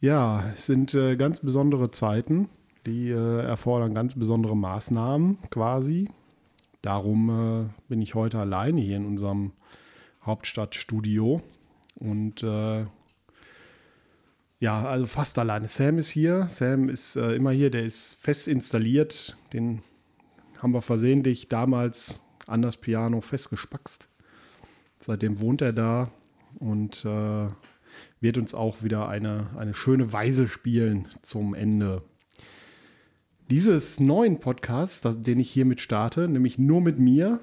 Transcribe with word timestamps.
Ja, 0.00 0.48
es 0.54 0.66
sind 0.66 0.94
äh, 0.94 1.16
ganz 1.16 1.40
besondere 1.40 1.90
Zeiten, 1.90 2.48
die 2.86 3.10
äh, 3.10 3.40
erfordern 3.42 3.94
ganz 3.94 4.14
besondere 4.14 4.56
Maßnahmen 4.56 5.38
quasi. 5.50 6.08
Darum 6.82 7.68
äh, 7.68 7.72
bin 7.88 8.00
ich 8.00 8.14
heute 8.14 8.38
alleine 8.38 8.80
hier 8.80 8.96
in 8.96 9.06
unserem 9.06 9.50
Hauptstadtstudio 10.24 11.42
und 11.96 12.44
äh, 12.44 12.86
ja, 14.60 14.84
also 14.84 15.06
fast 15.06 15.36
alleine. 15.38 15.66
Sam 15.66 15.98
ist 15.98 16.10
hier. 16.10 16.46
Sam 16.48 16.88
ist 16.88 17.16
äh, 17.16 17.32
immer 17.34 17.50
hier, 17.50 17.70
der 17.70 17.84
ist 17.84 18.14
fest 18.20 18.46
installiert. 18.46 19.36
Den 19.52 19.82
haben 20.58 20.74
wir 20.74 20.82
versehentlich 20.82 21.48
damals 21.48 22.20
an 22.46 22.62
das 22.62 22.76
Piano 22.76 23.20
festgespackst. 23.20 24.08
Seitdem 25.00 25.40
wohnt 25.40 25.60
er 25.60 25.72
da 25.72 26.10
und 26.60 27.04
äh, 27.04 27.48
wird 28.20 28.38
uns 28.38 28.54
auch 28.54 28.82
wieder 28.82 29.08
eine, 29.08 29.48
eine 29.56 29.74
schöne 29.74 30.12
Weise 30.12 30.48
spielen 30.48 31.06
zum 31.22 31.54
Ende 31.54 32.02
dieses 33.50 33.98
neuen 33.98 34.40
Podcasts, 34.40 35.00
den 35.22 35.40
ich 35.40 35.50
hiermit 35.50 35.80
starte, 35.80 36.28
nämlich 36.28 36.58
nur 36.58 36.80
mit 36.80 36.98
mir, 36.98 37.40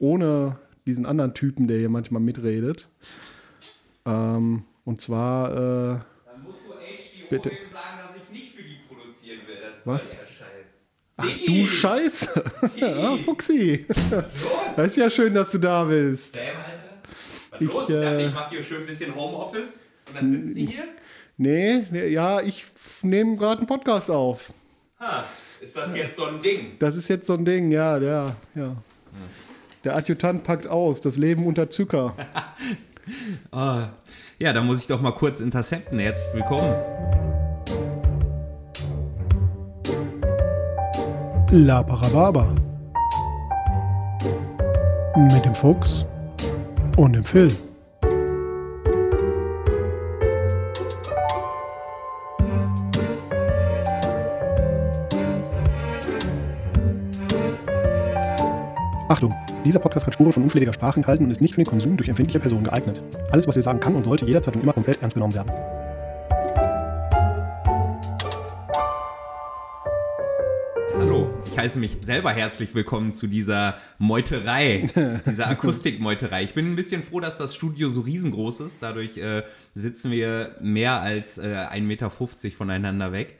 ohne 0.00 0.58
diesen 0.86 1.06
anderen 1.06 1.34
Typen, 1.34 1.66
der 1.66 1.78
hier 1.78 1.88
manchmal 1.88 2.20
mitredet. 2.20 2.88
Ähm, 4.04 4.64
und 4.84 5.00
zwar. 5.00 5.50
Äh, 5.50 5.54
Dann 6.26 6.42
musst 6.44 6.58
du 6.66 6.72
HBO 6.72 7.28
Bitte. 7.30 7.48
sagen, 7.50 7.58
dass 7.72 8.16
ich 8.22 8.30
nicht 8.32 8.54
für 8.54 8.62
die 8.62 8.76
produzieren 8.86 9.40
will. 9.46 9.56
Das 9.62 9.86
Was? 9.86 10.18
ach 11.16 11.38
du 11.46 11.66
Scheiße! 11.66 12.44
Ah, 12.82 13.16
Fuxi! 13.16 13.86
Das 14.76 14.88
ist 14.88 14.96
ja 14.98 15.08
schön, 15.08 15.32
dass 15.32 15.50
du 15.52 15.58
da 15.58 15.84
bist. 15.84 16.36
Sam, 16.36 16.46
Alter. 16.48 17.00
Was 17.50 17.60
Ich, 17.62 17.72
los? 17.72 17.90
Äh, 17.90 18.26
ich 18.26 18.34
mache 18.34 18.50
hier 18.50 18.62
schön 18.62 18.80
ein 18.82 18.86
bisschen 18.86 19.14
Homeoffice 19.14 19.68
und 20.08 20.16
dann 20.16 20.32
sitzt 20.32 20.56
die 20.56 20.66
hier. 20.66 20.84
Nee, 21.38 22.08
ja, 22.08 22.40
ich 22.40 22.64
nehme 23.02 23.36
gerade 23.36 23.58
einen 23.58 23.66
Podcast 23.66 24.10
auf. 24.10 24.52
Ha, 25.00 25.24
ist 25.60 25.76
das 25.76 25.94
jetzt 25.94 26.16
so 26.16 26.24
ein 26.24 26.40
Ding? 26.40 26.72
Das 26.78 26.96
ist 26.96 27.08
jetzt 27.08 27.26
so 27.26 27.34
ein 27.34 27.44
Ding, 27.44 27.70
ja, 27.70 27.98
der, 27.98 28.36
ja. 28.54 28.76
Der 29.84 29.96
Adjutant 29.96 30.42
packt 30.42 30.66
aus, 30.66 31.00
das 31.00 31.16
Leben 31.16 31.46
unter 31.46 31.70
Zucker. 31.70 32.14
Ah, 33.52 33.90
ja, 34.40 34.52
da 34.52 34.60
muss 34.60 34.80
ich 34.80 34.88
doch 34.88 35.00
mal 35.00 35.12
kurz 35.12 35.38
intercepten. 35.38 36.00
Herzlich 36.00 36.34
willkommen. 36.34 36.74
La 41.52 41.84
Parababa. 41.84 42.52
Mit 45.16 45.44
dem 45.44 45.54
Fuchs 45.54 46.04
und 46.96 47.12
dem 47.12 47.22
Phil. 47.22 47.52
Achtung! 59.08 59.32
Dieser 59.64 59.78
Podcast 59.78 60.04
hat 60.04 60.14
Spuren 60.14 60.32
von 60.32 60.42
unflätiger 60.42 60.72
Sprache 60.72 60.96
enthalten 60.96 61.22
und 61.22 61.30
ist 61.30 61.40
nicht 61.40 61.54
für 61.54 61.62
den 61.62 61.68
Konsum 61.68 61.96
durch 61.96 62.08
empfindliche 62.08 62.40
Personen 62.40 62.64
geeignet. 62.64 63.00
Alles, 63.30 63.46
was 63.46 63.54
ihr 63.54 63.62
sagen 63.62 63.78
kann 63.78 63.94
und 63.94 64.02
sollte 64.02 64.26
jederzeit 64.26 64.56
und 64.56 64.62
immer 64.62 64.72
komplett 64.72 65.00
ernst 65.00 65.14
genommen 65.14 65.32
werden. 65.32 65.52
Hallo, 70.98 71.30
ich 71.46 71.56
heiße 71.56 71.78
mich 71.78 71.98
selber 72.04 72.32
herzlich 72.32 72.74
willkommen 72.74 73.14
zu 73.14 73.28
dieser 73.28 73.76
Meuterei, 73.98 74.88
dieser 75.26 75.46
Akustikmeuterei. 75.50 76.42
Ich 76.42 76.54
bin 76.54 76.72
ein 76.72 76.74
bisschen 76.74 77.04
froh, 77.04 77.20
dass 77.20 77.38
das 77.38 77.54
Studio 77.54 77.88
so 77.90 78.00
riesengroß 78.00 78.58
ist. 78.58 78.78
Dadurch 78.80 79.18
äh, 79.18 79.44
sitzen 79.76 80.10
wir 80.10 80.56
mehr 80.60 81.00
als 81.00 81.38
äh, 81.38 81.42
1,50 81.42 81.80
Meter 81.82 82.10
voneinander 82.10 83.12
weg. 83.12 83.38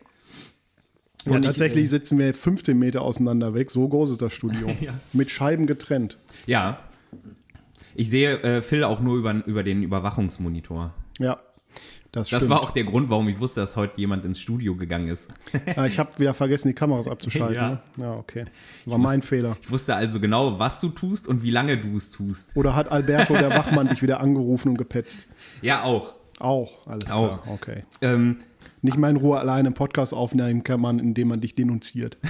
Ja, 1.26 1.32
Und 1.32 1.38
ich, 1.40 1.46
tatsächlich 1.46 1.90
sitzen 1.90 2.18
wir 2.18 2.32
15 2.32 2.78
Meter 2.78 3.02
auseinander 3.02 3.52
weg. 3.54 3.70
So 3.70 3.86
groß 3.88 4.12
ist 4.12 4.22
das 4.22 4.32
Studio. 4.32 4.74
Ja. 4.80 4.94
Mit 5.12 5.30
Scheiben 5.30 5.66
getrennt. 5.66 6.18
Ja. 6.46 6.78
Ich 7.94 8.10
sehe 8.10 8.40
äh, 8.42 8.62
Phil 8.62 8.84
auch 8.84 9.00
nur 9.00 9.16
über, 9.16 9.34
über 9.46 9.62
den 9.62 9.82
Überwachungsmonitor. 9.82 10.92
Ja, 11.18 11.38
das 12.16 12.28
stimmt. 12.28 12.42
Das 12.42 12.48
war 12.48 12.62
auch 12.62 12.70
der 12.70 12.84
Grund, 12.84 13.10
warum 13.10 13.28
ich 13.28 13.38
wusste, 13.38 13.60
dass 13.60 13.76
heute 13.76 13.98
jemand 14.00 14.24
ins 14.24 14.40
Studio 14.40 14.74
gegangen 14.74 15.08
ist. 15.08 15.28
Ah, 15.76 15.86
ich 15.86 15.98
habe 15.98 16.18
wieder 16.18 16.32
vergessen, 16.32 16.68
die 16.68 16.74
Kameras 16.74 17.08
abzuschalten. 17.08 17.54
Ja. 17.56 17.70
ne? 17.70 17.80
ja 17.98 18.14
okay. 18.14 18.44
War 18.86 18.98
mein 18.98 19.20
Fehler. 19.20 19.56
Ich 19.60 19.70
wusste 19.70 19.94
also 19.94 20.20
genau, 20.20 20.58
was 20.58 20.80
du 20.80 20.88
tust 20.88 21.26
und 21.26 21.42
wie 21.42 21.50
lange 21.50 21.76
du 21.76 21.96
es 21.96 22.10
tust. 22.10 22.48
Oder 22.54 22.74
hat 22.74 22.90
Alberto, 22.90 23.34
der 23.34 23.50
Wachmann, 23.54 23.88
dich 23.88 24.02
wieder 24.02 24.20
angerufen 24.20 24.70
und 24.70 24.78
gepetzt? 24.78 25.26
Ja, 25.60 25.82
auch. 25.82 26.14
Auch, 26.38 26.86
alles 26.86 27.10
Auch. 27.10 27.42
klar. 27.42 27.54
Okay. 27.54 27.84
Ähm, 28.00 28.38
Nicht 28.86 28.96
mal 28.98 29.10
in 29.10 29.16
Ruhe 29.16 29.40
alleine 29.40 29.66
einen 29.66 29.74
Podcast 29.74 30.14
aufnehmen 30.14 30.62
kann 30.62 30.80
man, 30.80 31.00
indem 31.00 31.26
man 31.26 31.40
dich 31.40 31.56
denunziert. 31.56 32.18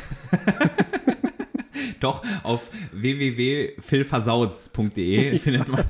Doch, 2.00 2.22
auf 2.44 2.71
www.philversauts.de 2.93 5.39
findet 5.45 5.69
man, 5.69 5.84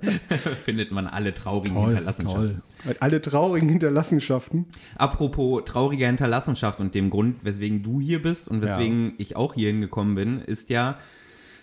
findet 0.64 0.90
man 0.90 1.06
alle 1.06 1.34
traurigen 1.34 1.76
Hinterlassenschaften. 1.76 2.62
Alle 2.98 3.20
traurigen 3.20 3.68
Hinterlassenschaften. 3.68 4.64
Apropos 4.96 5.64
traurige 5.66 6.06
Hinterlassenschaft 6.06 6.80
und 6.80 6.94
dem 6.94 7.10
Grund, 7.10 7.36
weswegen 7.42 7.82
du 7.82 8.00
hier 8.00 8.22
bist 8.22 8.48
und 8.48 8.62
weswegen 8.62 9.12
ich 9.18 9.36
auch 9.36 9.52
hier 9.52 9.68
hingekommen 9.68 10.14
bin, 10.14 10.40
ist 10.40 10.70
ja, 10.70 10.96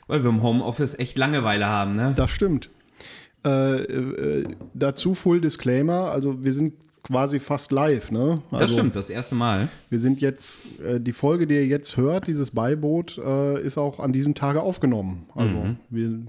weil 0.06 0.22
wir 0.22 0.30
im 0.30 0.44
Homeoffice 0.44 0.94
echt 1.00 1.18
Langeweile 1.18 1.66
haben, 1.66 1.96
ne? 1.96 2.14
Das 2.16 2.30
stimmt. 2.30 2.70
Äh, 3.44 3.82
äh, 3.82 4.48
dazu 4.76 5.16
Full 5.16 5.42
Disclaimer, 5.42 6.12
also 6.12 6.46
wir 6.46 6.54
sind 6.54 6.76
quasi 7.04 7.40
fast 7.40 7.72
live, 7.72 8.12
ne? 8.12 8.42
Also, 8.52 8.64
Das 8.64 8.72
stimmt, 8.74 8.96
das 8.96 9.10
erste 9.10 9.36
Mal. 9.36 9.68
Wir 9.90 10.00
sind 10.00 10.22
jetzt, 10.22 10.80
äh, 10.82 11.00
die 11.02 11.12
Folge, 11.14 11.48
die 11.48 11.56
ihr 11.56 11.66
jetzt 11.68 11.98
hört, 11.98 12.28
dieses 12.28 12.52
Beiboot, 12.52 13.18
äh, 13.18 13.62
ist 13.62 13.78
auch 13.78 14.00
an 14.00 14.14
diesem 14.14 14.36
Tage 14.36 14.62
aufgenommen. 14.62 15.28
Also 15.36 15.50
Mhm. 15.58 15.78
wir, 15.90 16.20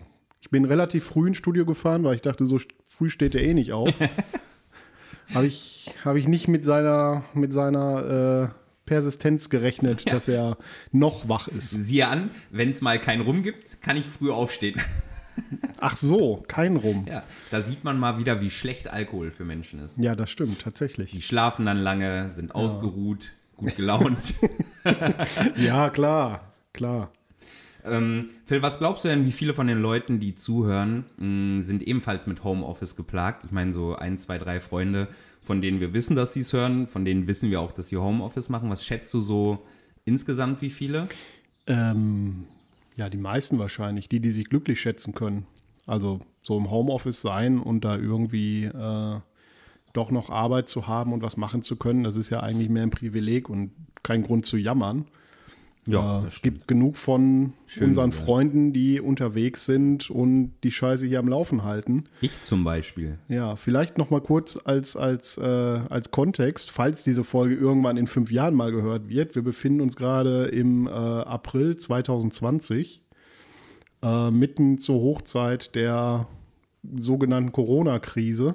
ich 0.40 0.50
bin 0.50 0.64
relativ 0.64 1.04
früh 1.04 1.28
ins 1.28 1.36
Studio 1.36 1.64
gefahren, 1.64 2.02
weil 2.04 2.16
ich 2.16 2.22
dachte, 2.22 2.44
so 2.46 2.58
früh 2.84 3.08
steht 3.08 3.34
er 3.34 3.42
eh 3.42 3.54
nicht 3.54 3.72
auf. 3.72 3.88
Habe 5.34 5.46
ich, 5.46 5.90
hab 6.04 6.16
ich 6.16 6.28
nicht 6.28 6.48
mit 6.48 6.64
seiner, 6.66 7.24
mit 7.32 7.52
seiner 7.54 8.50
äh, 8.52 8.54
Persistenz 8.84 9.48
gerechnet, 9.48 10.12
dass 10.12 10.28
er 10.28 10.58
noch 10.92 11.28
wach 11.30 11.48
ist. 11.48 11.70
Siehe 11.70 12.06
an, 12.08 12.30
wenn 12.50 12.68
es 12.68 12.82
mal 12.82 12.98
keinen 12.98 13.22
Rum 13.22 13.42
gibt, 13.42 13.80
kann 13.80 13.96
ich 13.96 14.04
früh 14.04 14.30
aufstehen. 14.30 14.78
Ach 15.78 15.96
so, 15.96 16.42
kein 16.48 16.76
Rum. 16.76 17.06
Ja, 17.08 17.22
da 17.50 17.60
sieht 17.60 17.84
man 17.84 17.98
mal 17.98 18.18
wieder, 18.18 18.40
wie 18.40 18.50
schlecht 18.50 18.88
Alkohol 18.88 19.30
für 19.30 19.44
Menschen 19.44 19.80
ist. 19.84 19.98
Ja, 19.98 20.14
das 20.16 20.30
stimmt, 20.30 20.60
tatsächlich. 20.60 21.10
Die 21.10 21.22
schlafen 21.22 21.66
dann 21.66 21.78
lange, 21.78 22.30
sind 22.30 22.54
ausgeruht, 22.54 23.32
gut 23.56 23.76
gelaunt. 23.76 24.34
Ja, 25.56 25.88
klar, 25.90 26.52
klar. 26.72 27.10
ähm, 27.84 28.28
Phil, 28.46 28.60
was 28.62 28.78
glaubst 28.78 29.04
du 29.04 29.08
denn, 29.08 29.24
wie 29.26 29.32
viele 29.32 29.54
von 29.54 29.66
den 29.66 29.78
Leuten, 29.80 30.20
die 30.20 30.34
zuhören, 30.34 31.04
mh, 31.16 31.62
sind 31.62 31.82
ebenfalls 31.82 32.26
mit 32.26 32.44
Homeoffice 32.44 32.96
geplagt? 32.96 33.44
Ich 33.44 33.50
meine, 33.50 33.72
so 33.72 33.96
ein, 33.96 34.18
zwei, 34.18 34.36
drei 34.38 34.60
Freunde, 34.60 35.08
von 35.42 35.60
denen 35.62 35.80
wir 35.80 35.92
wissen, 35.94 36.16
dass 36.16 36.32
sie 36.34 36.40
es 36.40 36.52
hören, 36.52 36.86
von 36.88 37.04
denen 37.04 37.26
wissen 37.26 37.50
wir 37.50 37.60
auch, 37.60 37.72
dass 37.72 37.88
sie 37.88 37.96
Homeoffice 37.96 38.48
machen. 38.48 38.70
Was 38.70 38.84
schätzt 38.84 39.12
du 39.14 39.20
so 39.20 39.64
insgesamt, 40.04 40.60
wie 40.62 40.70
viele? 40.70 41.08
Ähm, 41.66 42.44
ja, 42.94 43.08
die 43.08 43.18
meisten 43.18 43.58
wahrscheinlich, 43.58 44.08
die, 44.08 44.20
die 44.20 44.30
sich 44.30 44.48
glücklich 44.48 44.80
schätzen 44.80 45.14
können. 45.14 45.46
Also 45.86 46.20
so 46.40 46.56
im 46.56 46.70
Homeoffice 46.70 47.20
sein 47.20 47.58
und 47.58 47.84
da 47.84 47.96
irgendwie 47.96 48.64
äh, 48.64 49.20
doch 49.92 50.10
noch 50.10 50.30
Arbeit 50.30 50.68
zu 50.68 50.86
haben 50.86 51.12
und 51.12 51.22
was 51.22 51.36
machen 51.36 51.62
zu 51.62 51.76
können, 51.76 52.04
das 52.04 52.16
ist 52.16 52.30
ja 52.30 52.40
eigentlich 52.40 52.68
mehr 52.68 52.82
ein 52.82 52.90
Privileg 52.90 53.48
und 53.48 53.72
kein 54.02 54.22
Grund 54.22 54.46
zu 54.46 54.56
jammern. 54.56 55.06
Ja, 55.86 56.22
äh, 56.22 56.26
es 56.26 56.42
gibt 56.42 56.68
genug 56.68 56.96
von 56.96 57.52
Schön 57.66 57.88
unseren 57.88 58.10
gesagt. 58.10 58.26
Freunden, 58.26 58.72
die 58.72 59.00
unterwegs 59.00 59.64
sind 59.64 60.10
und 60.10 60.52
die 60.62 60.70
Scheiße 60.70 61.06
hier 61.06 61.18
am 61.18 61.28
Laufen 61.28 61.64
halten. 61.64 62.04
Ich 62.20 62.42
zum 62.42 62.64
Beispiel. 62.64 63.18
Ja, 63.28 63.56
vielleicht 63.56 63.98
noch 63.98 64.10
mal 64.10 64.20
kurz 64.20 64.58
als, 64.64 64.96
als, 64.96 65.36
äh, 65.36 65.42
als 65.42 66.10
Kontext, 66.10 66.70
falls 66.70 67.04
diese 67.04 67.24
Folge 67.24 67.54
irgendwann 67.54 67.96
in 67.96 68.06
fünf 68.06 68.30
Jahren 68.30 68.54
mal 68.54 68.72
gehört 68.72 69.08
wird. 69.08 69.34
Wir 69.34 69.42
befinden 69.42 69.80
uns 69.80 69.96
gerade 69.96 70.46
im 70.46 70.86
äh, 70.86 70.90
April 70.90 71.76
2020, 71.76 73.02
äh, 74.02 74.30
mitten 74.30 74.78
zur 74.78 75.00
Hochzeit 75.00 75.74
der 75.74 76.28
sogenannten 76.96 77.52
Corona-Krise. 77.52 78.54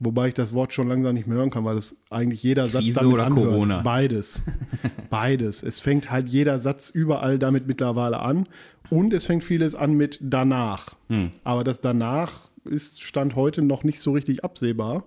Wobei 0.00 0.28
ich 0.28 0.34
das 0.34 0.52
Wort 0.52 0.72
schon 0.72 0.88
langsam 0.88 1.14
nicht 1.14 1.26
mehr 1.26 1.38
hören 1.38 1.50
kann, 1.50 1.64
weil 1.64 1.76
es 1.76 1.96
eigentlich 2.10 2.42
jeder 2.42 2.68
Satz 2.68 2.82
Krise 2.82 3.00
damit 3.00 3.14
oder 3.14 3.26
anhört. 3.26 3.48
Corona? 3.48 3.82
Beides. 3.82 4.42
Beides. 5.10 5.62
Es 5.62 5.78
fängt 5.80 6.10
halt 6.10 6.28
jeder 6.28 6.58
Satz 6.58 6.90
überall 6.90 7.38
damit 7.38 7.66
mittlerweile 7.66 8.18
an. 8.20 8.48
Und 8.90 9.12
es 9.12 9.26
fängt 9.26 9.44
vieles 9.44 9.74
an 9.74 9.94
mit 9.94 10.18
danach. 10.20 10.96
Hm. 11.08 11.30
Aber 11.44 11.64
das 11.64 11.80
danach 11.80 12.48
ist 12.64 13.02
Stand 13.02 13.36
heute 13.36 13.62
noch 13.62 13.84
nicht 13.84 14.00
so 14.00 14.12
richtig 14.12 14.44
absehbar. 14.44 15.04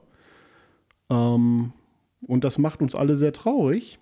Ähm, 1.10 1.74
und 2.22 2.44
das 2.44 2.58
macht 2.58 2.82
uns 2.82 2.96
alle 2.96 3.16
sehr 3.16 3.34
traurig, 3.34 4.00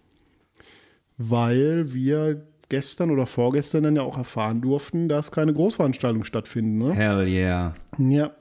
weil 1.17 1.93
wir 1.93 2.45
gestern 2.69 3.11
oder 3.11 3.25
vorgestern 3.25 3.83
dann 3.83 3.95
ja 3.95 4.01
auch 4.01 4.17
erfahren 4.17 4.61
durften, 4.61 5.09
dass 5.09 5.31
keine 5.31 5.53
Großveranstaltungen 5.53 6.25
stattfinden. 6.25 6.77
Ne? 6.77 6.93
Hell 6.93 7.27
yeah. 7.27 7.75
Ja. 7.97 8.31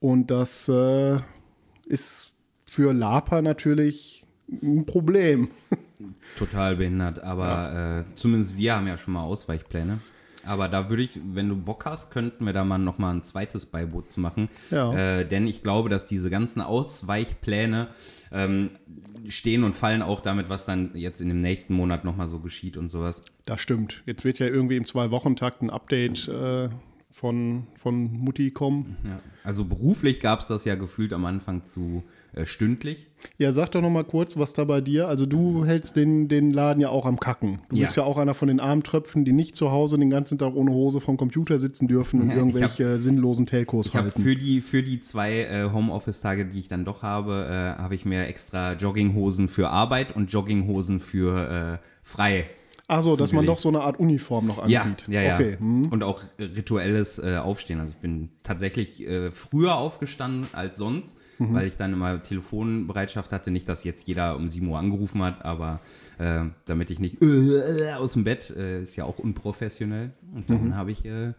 Und 0.00 0.30
das 0.30 0.68
äh, 0.68 1.18
ist 1.84 2.32
für 2.64 2.92
Lapa 2.92 3.42
natürlich 3.42 4.26
ein 4.50 4.86
Problem. 4.86 5.50
Total 6.38 6.76
behindert, 6.76 7.20
aber 7.20 7.46
ja. 7.46 8.00
äh, 8.00 8.04
zumindest 8.14 8.56
wir 8.56 8.76
haben 8.76 8.86
ja 8.86 8.98
schon 8.98 9.14
mal 9.14 9.22
Ausweichpläne. 9.22 10.00
Aber 10.46 10.68
da 10.68 10.90
würde 10.90 11.02
ich, 11.02 11.18
wenn 11.32 11.48
du 11.48 11.56
Bock 11.56 11.86
hast, 11.86 12.10
könnten 12.10 12.44
wir 12.44 12.52
da 12.52 12.64
mal 12.64 12.78
noch 12.78 12.98
mal 12.98 13.12
ein 13.12 13.22
zweites 13.22 13.64
Beiboot 13.66 14.12
zu 14.12 14.20
machen. 14.20 14.50
Ja. 14.70 14.92
Äh, 14.92 15.26
denn 15.26 15.46
ich 15.46 15.62
glaube, 15.62 15.88
dass 15.88 16.04
diese 16.04 16.28
ganzen 16.28 16.60
Ausweichpläne 16.60 17.88
ähm, 18.30 18.70
stehen 19.28 19.64
und 19.64 19.74
fallen 19.74 20.02
auch 20.02 20.20
damit, 20.20 20.50
was 20.50 20.66
dann 20.66 20.90
jetzt 20.94 21.20
in 21.20 21.28
dem 21.28 21.40
nächsten 21.40 21.74
Monat 21.74 22.04
noch 22.04 22.16
mal 22.16 22.28
so 22.28 22.40
geschieht 22.40 22.76
und 22.76 22.90
sowas. 22.90 23.22
Das 23.46 23.60
stimmt. 23.60 24.02
Jetzt 24.06 24.24
wird 24.24 24.38
ja 24.38 24.46
irgendwie 24.46 24.76
im 24.76 24.84
Zwei-Wochen-Takt 24.84 25.62
ein 25.62 25.70
Update 25.70 26.28
äh, 26.28 26.68
von, 27.14 27.68
von 27.76 28.12
Mutti 28.12 28.50
kommen. 28.50 28.96
Ja. 29.04 29.18
Also 29.44 29.64
beruflich 29.64 30.18
gab 30.18 30.40
es 30.40 30.48
das 30.48 30.64
ja 30.64 30.74
gefühlt 30.74 31.12
am 31.12 31.24
Anfang 31.26 31.64
zu 31.64 32.02
äh, 32.32 32.44
stündlich. 32.44 33.06
Ja, 33.38 33.52
sag 33.52 33.70
doch 33.70 33.80
noch 33.80 33.90
mal 33.90 34.02
kurz, 34.02 34.36
was 34.36 34.52
da 34.52 34.64
bei 34.64 34.80
dir, 34.80 35.06
also 35.06 35.24
du 35.24 35.64
hältst 35.64 35.94
den, 35.94 36.26
den 36.26 36.52
Laden 36.52 36.80
ja 36.80 36.88
auch 36.88 37.06
am 37.06 37.20
Kacken. 37.20 37.60
Du 37.68 37.76
ja. 37.76 37.82
bist 37.82 37.96
ja 37.96 38.02
auch 38.02 38.18
einer 38.18 38.34
von 38.34 38.48
den 38.48 38.58
Armtröpfen, 38.58 39.24
die 39.24 39.30
nicht 39.30 39.54
zu 39.54 39.70
Hause 39.70 39.96
den 39.96 40.10
ganzen 40.10 40.38
Tag 40.38 40.56
ohne 40.56 40.72
Hose 40.72 41.00
vom 41.00 41.16
Computer 41.16 41.60
sitzen 41.60 41.86
dürfen 41.86 42.20
und 42.20 42.30
ja, 42.30 42.34
irgendwelche 42.34 42.94
hab, 42.94 42.98
sinnlosen 42.98 43.46
Telcos 43.46 43.86
ich 43.86 43.94
halten. 43.94 44.20
Für 44.20 44.34
die, 44.34 44.60
für 44.60 44.82
die 44.82 44.98
zwei 44.98 45.42
äh, 45.42 45.70
Homeoffice-Tage, 45.72 46.46
die 46.46 46.58
ich 46.58 46.68
dann 46.68 46.84
doch 46.84 47.02
habe, 47.02 47.46
äh, 47.48 47.80
habe 47.80 47.94
ich 47.94 48.04
mir 48.04 48.26
extra 48.26 48.72
Jogginghosen 48.72 49.46
für 49.46 49.70
Arbeit 49.70 50.16
und 50.16 50.32
Jogginghosen 50.32 50.98
für 50.98 51.78
äh, 51.80 51.86
frei 52.86 52.94
Achso, 52.94 53.16
dass 53.16 53.32
man 53.32 53.46
doch 53.46 53.58
so 53.58 53.68
eine 53.68 53.80
Art 53.80 53.98
Uniform 53.98 54.46
noch 54.46 54.58
anzieht. 54.58 55.06
Ja, 55.08 55.22
ja, 55.22 55.34
okay. 55.34 55.56
Hm. 55.58 55.86
Und 55.86 56.02
auch 56.02 56.22
rituelles 56.38 57.18
äh, 57.18 57.36
Aufstehen. 57.36 57.80
Also 57.80 57.92
ich 57.92 57.98
bin 57.98 58.30
tatsächlich 58.42 59.06
äh, 59.06 59.30
früher 59.30 59.76
aufgestanden 59.76 60.48
als 60.52 60.76
sonst, 60.76 61.16
mhm. 61.38 61.54
weil 61.54 61.66
ich 61.66 61.76
dann 61.76 61.92
immer 61.92 62.22
Telefonbereitschaft 62.22 63.32
hatte. 63.32 63.50
Nicht, 63.50 63.68
dass 63.68 63.84
jetzt 63.84 64.06
jeder 64.06 64.36
um 64.36 64.48
7 64.48 64.68
Uhr 64.68 64.78
angerufen 64.78 65.22
hat, 65.22 65.44
aber 65.44 65.80
äh, 66.18 66.44
damit 66.66 66.90
ich 66.90 66.98
nicht 66.98 67.22
äh, 67.22 67.92
aus 67.98 68.12
dem 68.12 68.24
Bett, 68.24 68.50
äh, 68.56 68.82
ist 68.82 68.96
ja 68.96 69.04
auch 69.04 69.18
unprofessionell. 69.18 70.12
Und 70.34 70.50
dann 70.50 70.64
mhm. 70.64 70.76
habe 70.76 70.90
ich 70.90 71.04
äh, 71.04 71.32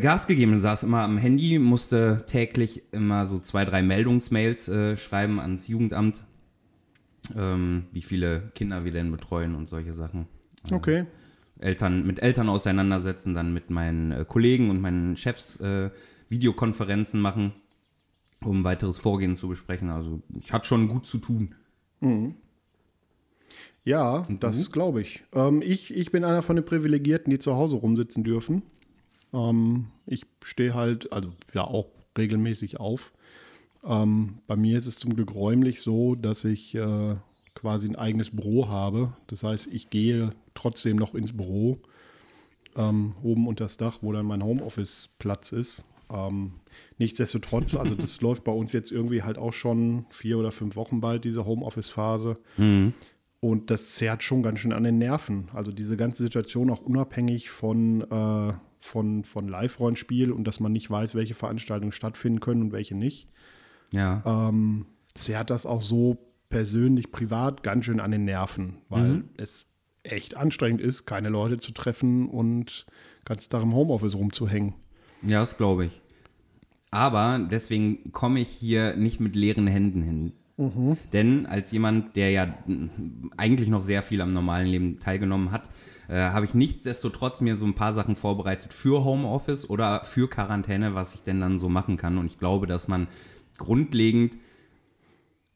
Gas 0.00 0.26
gegeben, 0.26 0.58
saß 0.58 0.82
immer 0.82 1.02
am 1.02 1.16
Handy, 1.16 1.60
musste 1.60 2.24
täglich 2.26 2.82
immer 2.90 3.26
so 3.26 3.38
zwei, 3.38 3.64
drei 3.64 3.82
Meldungsmails 3.82 4.68
schreiben 4.96 5.38
ans 5.38 5.68
Jugendamt 5.68 6.22
ähm, 7.36 7.86
wie 7.92 8.02
viele 8.02 8.50
Kinder 8.54 8.84
wir 8.84 8.92
denn 8.92 9.10
betreuen 9.10 9.54
und 9.54 9.68
solche 9.68 9.94
Sachen. 9.94 10.26
Äh, 10.70 10.74
okay. 10.74 11.06
Eltern, 11.58 12.06
mit 12.06 12.22
Eltern 12.22 12.48
auseinandersetzen, 12.48 13.34
dann 13.34 13.52
mit 13.52 13.70
meinen 13.70 14.12
äh, 14.12 14.24
Kollegen 14.26 14.70
und 14.70 14.80
meinen 14.80 15.16
Chefs 15.16 15.56
äh, 15.60 15.90
Videokonferenzen 16.28 17.20
machen, 17.20 17.52
um 18.42 18.64
weiteres 18.64 18.98
Vorgehen 18.98 19.36
zu 19.36 19.48
besprechen. 19.48 19.90
Also 19.90 20.22
ich 20.38 20.52
hatte 20.52 20.66
schon 20.66 20.88
gut 20.88 21.06
zu 21.06 21.18
tun. 21.18 21.54
Mhm. 22.00 22.34
Ja, 23.82 24.26
das 24.40 24.72
glaube 24.72 25.00
ich. 25.00 25.22
Ähm, 25.32 25.62
ich. 25.62 25.94
Ich 25.94 26.12
bin 26.12 26.24
einer 26.24 26.42
von 26.42 26.56
den 26.56 26.64
Privilegierten, 26.64 27.30
die 27.30 27.38
zu 27.38 27.54
Hause 27.54 27.76
rumsitzen 27.76 28.24
dürfen. 28.24 28.62
Ähm, 29.32 29.86
ich 30.06 30.26
stehe 30.42 30.74
halt, 30.74 31.12
also 31.12 31.30
ja 31.54 31.64
auch 31.64 31.86
regelmäßig 32.16 32.78
auf. 32.78 33.12
Ähm, 33.84 34.38
bei 34.46 34.56
mir 34.56 34.76
ist 34.76 34.86
es 34.86 34.98
zum 34.98 35.14
Glück 35.14 35.34
räumlich 35.34 35.80
so, 35.80 36.14
dass 36.14 36.44
ich 36.44 36.74
äh, 36.74 37.14
quasi 37.54 37.88
ein 37.88 37.96
eigenes 37.96 38.30
Büro 38.30 38.68
habe. 38.68 39.12
Das 39.26 39.42
heißt, 39.42 39.68
ich 39.72 39.90
gehe 39.90 40.30
trotzdem 40.54 40.96
noch 40.96 41.14
ins 41.14 41.36
Büro, 41.36 41.78
ähm, 42.76 43.14
oben 43.22 43.46
unter 43.46 43.64
das 43.64 43.76
Dach, 43.76 43.98
wo 44.02 44.12
dann 44.12 44.26
mein 44.26 44.44
Homeoffice-Platz 44.44 45.52
ist. 45.52 45.86
Ähm, 46.10 46.52
nichtsdestotrotz, 46.98 47.74
also 47.74 47.94
das 47.94 48.20
läuft 48.22 48.44
bei 48.44 48.52
uns 48.52 48.72
jetzt 48.72 48.92
irgendwie 48.92 49.22
halt 49.22 49.38
auch 49.38 49.52
schon 49.52 50.06
vier 50.10 50.38
oder 50.38 50.52
fünf 50.52 50.76
Wochen 50.76 51.00
bald, 51.00 51.24
diese 51.24 51.46
Homeoffice-Phase. 51.46 52.36
Mhm. 52.56 52.92
Und 53.40 53.70
das 53.70 53.94
zerrt 53.94 54.22
schon 54.22 54.42
ganz 54.42 54.58
schön 54.58 54.74
an 54.74 54.84
den 54.84 54.98
Nerven. 54.98 55.48
Also 55.54 55.72
diese 55.72 55.96
ganze 55.96 56.22
Situation 56.22 56.68
auch 56.68 56.82
unabhängig 56.82 57.48
von, 57.48 58.02
äh, 58.02 58.52
von, 58.78 59.24
von 59.24 59.48
Live-Rollenspiel 59.48 60.30
und 60.30 60.44
dass 60.44 60.60
man 60.60 60.72
nicht 60.72 60.90
weiß, 60.90 61.14
welche 61.14 61.34
Veranstaltungen 61.34 61.92
stattfinden 61.92 62.40
können 62.40 62.62
und 62.62 62.72
welche 62.72 62.94
nicht 62.94 63.28
ja. 63.92 64.22
ähm, 64.24 64.86
zerrt 65.14 65.50
das 65.50 65.66
auch 65.66 65.82
so 65.82 66.18
persönlich, 66.48 67.12
privat 67.12 67.62
ganz 67.62 67.84
schön 67.84 68.00
an 68.00 68.10
den 68.10 68.24
Nerven, 68.24 68.78
weil 68.88 69.08
mhm. 69.08 69.30
es 69.36 69.66
echt 70.02 70.36
anstrengend 70.36 70.80
ist, 70.80 71.06
keine 71.06 71.28
Leute 71.28 71.58
zu 71.58 71.72
treffen 71.72 72.28
und 72.28 72.86
ganz 73.24 73.48
Tag 73.48 73.62
im 73.62 73.74
Homeoffice 73.74 74.16
rumzuhängen. 74.16 74.74
Ja, 75.22 75.40
das 75.40 75.56
glaube 75.56 75.86
ich. 75.86 76.00
Aber 76.90 77.46
deswegen 77.50 78.12
komme 78.12 78.40
ich 78.40 78.48
hier 78.48 78.96
nicht 78.96 79.20
mit 79.20 79.36
leeren 79.36 79.66
Händen 79.66 80.02
hin. 80.02 80.32
Mhm. 80.56 80.96
Denn 81.12 81.46
als 81.46 81.70
jemand, 81.70 82.16
der 82.16 82.30
ja 82.30 82.54
eigentlich 83.36 83.68
noch 83.68 83.82
sehr 83.82 84.02
viel 84.02 84.20
am 84.20 84.32
normalen 84.32 84.66
Leben 84.66 84.98
teilgenommen 84.98 85.52
hat, 85.52 85.70
äh, 86.08 86.16
habe 86.16 86.44
ich 86.44 86.54
nichtsdestotrotz 86.54 87.40
mir 87.40 87.56
so 87.56 87.64
ein 87.64 87.74
paar 87.74 87.94
Sachen 87.94 88.16
vorbereitet 88.16 88.74
für 88.74 89.04
Homeoffice 89.04 89.70
oder 89.70 90.04
für 90.04 90.28
Quarantäne, 90.28 90.94
was 90.94 91.14
ich 91.14 91.22
denn 91.22 91.40
dann 91.40 91.58
so 91.60 91.68
machen 91.68 91.96
kann. 91.96 92.18
Und 92.18 92.26
ich 92.26 92.38
glaube, 92.38 92.66
dass 92.66 92.88
man 92.88 93.06
grundlegend 93.60 94.36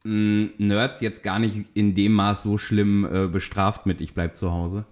mh, 0.04 0.12
mm, 0.12 0.50
Nerds 0.58 1.00
jetzt 1.00 1.22
gar 1.22 1.38
nicht 1.38 1.66
in 1.74 1.94
dem 1.94 2.12
Maß 2.12 2.44
so 2.44 2.58
schlimm 2.58 3.04
äh, 3.04 3.26
bestraft 3.26 3.86
mit 3.86 4.00
ich 4.00 4.14
bleib 4.14 4.36
zu 4.36 4.52
Hause. 4.52 4.84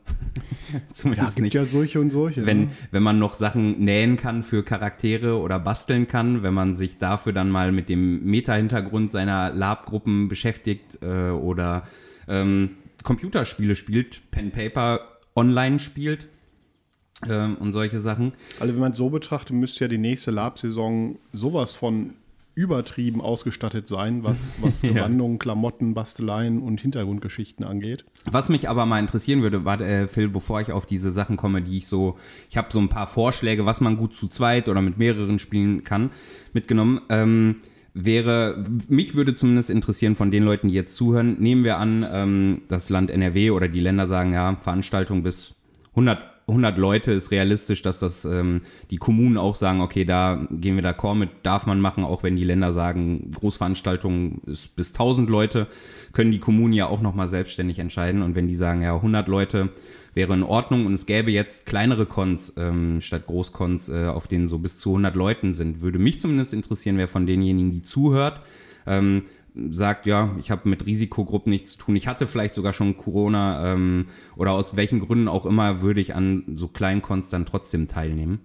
Zumindest 0.93 1.29
ja, 1.29 1.35
gibt 1.35 1.45
nicht. 1.45 1.55
ja 1.55 1.65
solche 1.65 2.01
und 2.01 2.11
solche. 2.11 2.47
Wenn, 2.47 2.61
ne? 2.61 2.69
wenn 2.91 3.03
man 3.03 3.19
noch 3.19 3.35
Sachen 3.35 3.85
nähen 3.85 4.17
kann 4.17 4.43
für 4.43 4.63
Charaktere 4.65 5.39
oder 5.39 5.59
basteln 5.59 6.09
kann, 6.09 6.43
wenn 6.43 6.55
man 6.55 6.75
sich 6.75 6.99
dafür 6.99 7.33
dann 7.33 7.51
mal 7.51 7.73
mit 7.73 7.89
dem 7.89 8.25
Meta-Hintergrund 8.25 9.13
seiner 9.13 9.53
Lab-Gruppen 9.53 10.29
beschäftigt 10.29 10.99
äh, 11.03 11.31
oder 11.31 11.87
ähm, 12.27 12.71
Computerspiele 13.03 13.77
spielt, 13.77 14.31
Pen 14.31 14.51
Paper 14.51 15.01
online 15.35 15.79
spielt 15.81 16.29
ähm, 17.29 17.57
und 17.57 17.73
solche 17.73 18.01
Sachen. 18.01 18.33
Also 18.61 18.75
wenn 18.75 18.81
man 18.81 18.93
es 18.93 18.97
so 18.97 19.11
betrachtet, 19.11 19.57
müsste 19.57 19.85
ja 19.85 19.89
die 19.89 19.99
nächste 19.99 20.31
Lab-Saison 20.31 21.19
sowas 21.33 21.75
von 21.75 22.15
übertrieben 22.55 23.21
ausgestattet 23.21 23.89
sein, 23.89 24.25
was, 24.25 24.61
was 24.61 24.83
Gewandungen. 24.83 25.39
Klamotten, 25.39 25.95
Basteleien 25.95 26.61
und 26.61 26.81
Hintergrundgeschichten 26.81 27.65
angeht. 27.65 28.05
Was 28.31 28.49
mich 28.49 28.69
aber 28.69 28.87
mal 28.87 28.99
interessieren 28.99 29.43
würde, 29.43 29.65
war, 29.65 29.81
äh, 29.81 30.09
Phil, 30.09 30.29
bevor 30.29 30.61
ich 30.61 30.73
auf 30.73 30.87
diese 30.87 31.11
Sachen 31.11 31.37
komme, 31.37 31.63
die 31.63 31.79
ich 31.79 31.87
so, 31.87 32.17
ich 32.51 32.57
habe 32.57 32.69
so 32.71 32.79
ein 32.79 32.89
paar 32.89 33.07
Vorschläge, 33.07 33.67
was 33.67 33.81
man 33.81 33.97
gut 33.97 34.15
zu 34.15 34.29
zweit 34.29 34.69
oder 34.69 34.83
mit 34.83 34.99
mehreren 34.99 35.39
spielen 35.39 35.85
kann, 35.85 36.11
mitgenommen. 36.53 37.01
Ähm, 37.09 37.57
wäre, 37.95 38.65
mich 38.89 39.15
würde 39.15 39.35
zumindest 39.35 39.71
interessieren 39.71 40.17
von 40.17 40.31
den 40.31 40.45
Leuten, 40.45 40.69
die 40.69 40.75
jetzt 40.75 40.97
zuhören, 40.97 41.37
nehmen 41.41 41.65
wir 41.65 41.79
an, 41.79 42.07
ähm, 42.11 42.63
das 42.69 42.91
Land 42.91 43.11
NRW 43.11 43.51
oder 43.51 43.69
die 43.69 43.81
Länder 43.81 44.07
sagen, 44.07 44.33
ja, 44.33 44.57
Veranstaltung 44.57 45.23
bis 45.23 45.55
100 45.91 46.32
100 46.53 46.79
Leute 46.79 47.13
ist 47.13 47.31
realistisch, 47.31 47.83
dass 47.83 47.99
das 47.99 48.25
ähm, 48.25 48.61
die 48.91 48.97
Kommunen 48.97 49.37
auch 49.37 49.55
sagen, 49.55 49.81
okay, 49.81 50.05
da 50.05 50.47
gehen 50.51 50.77
wir 50.77 50.85
d'accord 50.85 51.17
mit, 51.17 51.31
darf 51.43 51.67
man 51.67 51.81
machen, 51.81 52.05
auch 52.05 52.23
wenn 52.23 52.37
die 52.37 52.45
Länder 52.45 52.73
sagen, 52.73 53.31
Großveranstaltungen 53.35 54.43
ist 54.47 54.77
bis 54.77 54.93
1000 54.93 55.29
Leute, 55.29 55.67
können 56.13 56.31
die 56.31 56.39
Kommunen 56.39 56.73
ja 56.73 56.87
auch 56.87 57.01
nochmal 57.01 57.29
selbstständig 57.29 57.79
entscheiden. 57.79 58.23
Und 58.23 58.35
wenn 58.35 58.47
die 58.47 58.55
sagen, 58.55 58.83
ja, 58.83 58.95
100 58.95 59.29
Leute 59.29 59.71
wäre 60.15 60.35
in 60.35 60.43
Ordnung 60.43 60.87
und 60.87 60.95
es 60.95 61.07
gäbe 61.07 61.31
jetzt 61.31 61.67
kleinere 61.67 62.07
Cons 62.07 62.53
ähm, 62.57 63.01
statt 63.01 63.27
Großcons, 63.27 63.89
äh, 63.89 64.07
auf 64.07 64.29
denen 64.29 64.49
so 64.49 64.59
bis 64.59 64.79
zu 64.79 64.91
100 64.91 65.15
Leuten 65.15 65.55
sind, 65.55 65.81
würde 65.81 65.99
mich 65.99 66.21
zumindest 66.21 66.53
interessieren, 66.53 66.99
wer 66.99 67.09
von 67.09 67.27
denjenigen, 67.27 67.73
die 67.73 67.83
zuhört, 67.83 68.41
ähm, 68.87 69.23
sagt, 69.71 70.07
ja, 70.07 70.31
ich 70.39 70.51
habe 70.51 70.69
mit 70.69 70.87
Risikogruppen 70.87 71.51
nichts 71.51 71.73
zu 71.73 71.79
tun. 71.79 71.97
Ich 71.97 72.07
hatte 72.07 72.27
vielleicht 72.27 72.55
sogar 72.55 72.73
schon 72.73 72.97
Corona 72.97 73.73
ähm, 73.73 74.07
oder 74.37 74.53
aus 74.53 74.77
welchen 74.77 75.01
Gründen 75.01 75.29
auch 75.29 75.47
immer 75.47 75.83
würde 75.83 76.01
ich 76.01 76.15
an 76.15 76.45
so 76.57 76.69
kleinen 76.69 77.03
Cons 77.03 77.31
dann 77.31 77.47
trotzdem 77.47 77.89
teilnehmen. 77.89 78.41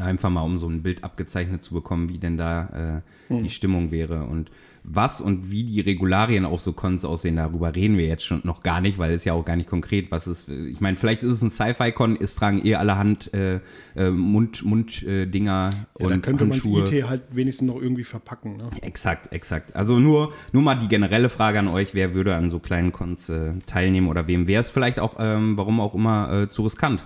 Einfach 0.00 0.30
mal, 0.30 0.42
um 0.42 0.58
so 0.58 0.68
ein 0.68 0.82
Bild 0.82 1.04
abgezeichnet 1.04 1.62
zu 1.62 1.74
bekommen, 1.74 2.08
wie 2.08 2.18
denn 2.18 2.36
da 2.36 3.02
äh, 3.28 3.32
mhm. 3.32 3.42
die 3.42 3.50
Stimmung 3.50 3.90
wäre. 3.90 4.24
Und 4.24 4.50
was 4.88 5.20
und 5.20 5.50
wie 5.50 5.64
die 5.64 5.80
Regularien 5.80 6.44
auf 6.44 6.60
so 6.60 6.72
Cons 6.72 7.04
aussehen, 7.04 7.36
darüber 7.36 7.74
reden 7.74 7.98
wir 7.98 8.06
jetzt 8.06 8.24
schon 8.24 8.40
noch 8.44 8.62
gar 8.62 8.80
nicht, 8.80 8.98
weil 8.98 9.12
es 9.12 9.24
ja 9.24 9.32
auch 9.32 9.44
gar 9.44 9.56
nicht 9.56 9.68
konkret, 9.68 10.12
was 10.12 10.28
ist. 10.28 10.48
Ich 10.48 10.80
meine, 10.80 10.96
vielleicht 10.96 11.24
ist 11.24 11.32
es 11.32 11.42
ein 11.42 11.50
Sci-Fi-Con, 11.50 12.16
es 12.20 12.36
tragen 12.36 12.64
eh 12.64 12.76
allerhand 12.76 13.34
äh, 13.34 13.60
äh, 13.96 14.10
Mund, 14.10 14.64
Mund-Dinger 14.64 15.70
äh, 15.72 15.76
ja, 15.76 16.04
und 16.04 16.10
dann 16.10 16.22
könnte 16.22 16.44
man 16.44 16.56
IT 16.58 17.08
halt 17.08 17.22
wenigstens 17.32 17.66
noch 17.66 17.82
irgendwie 17.82 18.04
verpacken. 18.04 18.56
Ne? 18.56 18.70
Exakt, 18.82 19.32
exakt. 19.32 19.74
Also 19.74 19.98
nur, 19.98 20.32
nur 20.52 20.62
mal 20.62 20.76
die 20.76 20.88
generelle 20.88 21.30
Frage 21.30 21.58
an 21.58 21.68
euch, 21.68 21.94
wer 21.94 22.14
würde 22.14 22.36
an 22.36 22.50
so 22.50 22.60
kleinen 22.60 22.92
Cons 22.92 23.28
äh, 23.28 23.54
teilnehmen 23.66 24.06
oder 24.06 24.28
wem 24.28 24.46
wäre 24.46 24.60
es 24.60 24.70
vielleicht 24.70 25.00
auch, 25.00 25.16
ähm, 25.18 25.58
warum 25.58 25.80
auch 25.80 25.94
immer, 25.94 26.32
äh, 26.32 26.48
zu 26.48 26.62
riskant? 26.62 27.04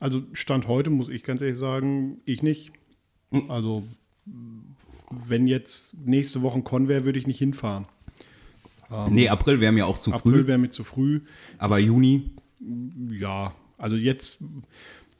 Also 0.00 0.22
Stand 0.32 0.66
heute 0.66 0.90
muss 0.90 1.08
ich 1.08 1.22
ganz 1.22 1.40
ehrlich 1.42 1.58
sagen, 1.58 2.20
ich 2.24 2.42
nicht. 2.42 2.72
Hm. 3.30 3.50
Also 3.50 3.84
wenn 5.10 5.46
jetzt 5.46 5.94
nächste 6.04 6.42
Woche 6.42 6.58
ein 6.58 6.64
Con 6.64 6.88
wäre, 6.88 7.04
würde 7.04 7.18
ich 7.18 7.26
nicht 7.26 7.38
hinfahren. 7.38 7.86
Ähm, 8.90 9.12
nee, 9.14 9.28
April 9.28 9.60
wäre 9.60 9.72
mir 9.72 9.86
auch 9.86 9.98
zu 9.98 10.10
April 10.12 10.20
früh. 10.22 10.30
April 10.30 10.46
wäre 10.46 10.58
mir 10.58 10.70
zu 10.70 10.84
früh. 10.84 11.20
Aber 11.58 11.78
ich, 11.78 11.86
Juni? 11.86 12.30
Ja, 13.10 13.54
also 13.78 13.96
jetzt 13.96 14.38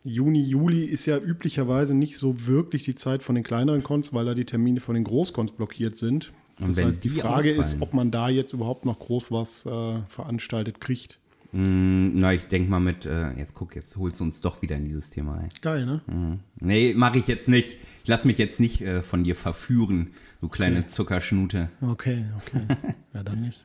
Juni, 0.02 0.42
Juli 0.42 0.84
ist 0.84 1.06
ja 1.06 1.18
üblicherweise 1.18 1.94
nicht 1.94 2.16
so 2.16 2.46
wirklich 2.46 2.84
die 2.84 2.94
Zeit 2.94 3.22
von 3.22 3.34
den 3.34 3.44
kleineren 3.44 3.82
Cons, 3.82 4.12
weil 4.14 4.24
da 4.24 4.34
die 4.34 4.44
Termine 4.46 4.80
von 4.80 4.94
den 4.94 5.04
Großcons 5.04 5.52
blockiert 5.52 5.96
sind. 5.96 6.32
Und 6.58 6.68
Das 6.68 6.82
heißt, 6.82 7.04
die 7.04 7.08
die 7.08 7.20
Frage 7.20 7.50
ist, 7.50 7.58
ausfallen- 7.74 7.82
ob 7.82 7.94
man 7.94 8.10
da 8.10 8.28
jetzt 8.28 8.52
überhaupt 8.52 8.84
noch 8.86 8.98
groß 8.98 9.30
was 9.30 9.66
äh, 9.66 9.98
veranstaltet 10.08 10.80
kriegt. 10.80 11.18
Mm, 11.52 12.10
Na, 12.14 12.32
ich 12.32 12.44
denke 12.44 12.70
mal 12.70 12.80
mit, 12.80 13.06
äh, 13.06 13.32
jetzt 13.32 13.54
guck, 13.54 13.74
jetzt 13.74 13.96
holst 13.96 14.20
du 14.20 14.24
uns 14.24 14.40
doch 14.40 14.62
wieder 14.62 14.76
in 14.76 14.84
dieses 14.84 15.10
Thema 15.10 15.38
ein. 15.38 15.48
Geil, 15.62 15.84
ne? 15.84 16.38
Nee, 16.60 16.94
mache 16.94 17.18
ich 17.18 17.26
jetzt 17.26 17.48
nicht. 17.48 17.76
Ich 18.02 18.08
lass 18.08 18.24
mich 18.24 18.38
jetzt 18.38 18.60
nicht 18.60 18.80
äh, 18.82 19.02
von 19.02 19.24
dir 19.24 19.34
verführen, 19.34 20.12
du 20.40 20.48
kleine 20.48 20.86
Zuckerschnute. 20.86 21.68
Okay, 21.80 22.24
okay. 22.38 22.62
ja, 23.14 23.22
dann 23.22 23.42
nicht. 23.42 23.64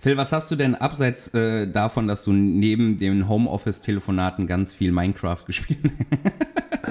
Phil, 0.00 0.16
was 0.16 0.32
hast 0.32 0.50
du 0.50 0.56
denn 0.56 0.74
abseits 0.74 1.28
äh, 1.34 1.68
davon, 1.68 2.08
dass 2.08 2.24
du 2.24 2.32
neben 2.32 2.98
den 2.98 3.28
Homeoffice-Telefonaten 3.28 4.46
ganz 4.46 4.74
viel 4.74 4.92
Minecraft 4.92 5.38
gespielt 5.46 5.92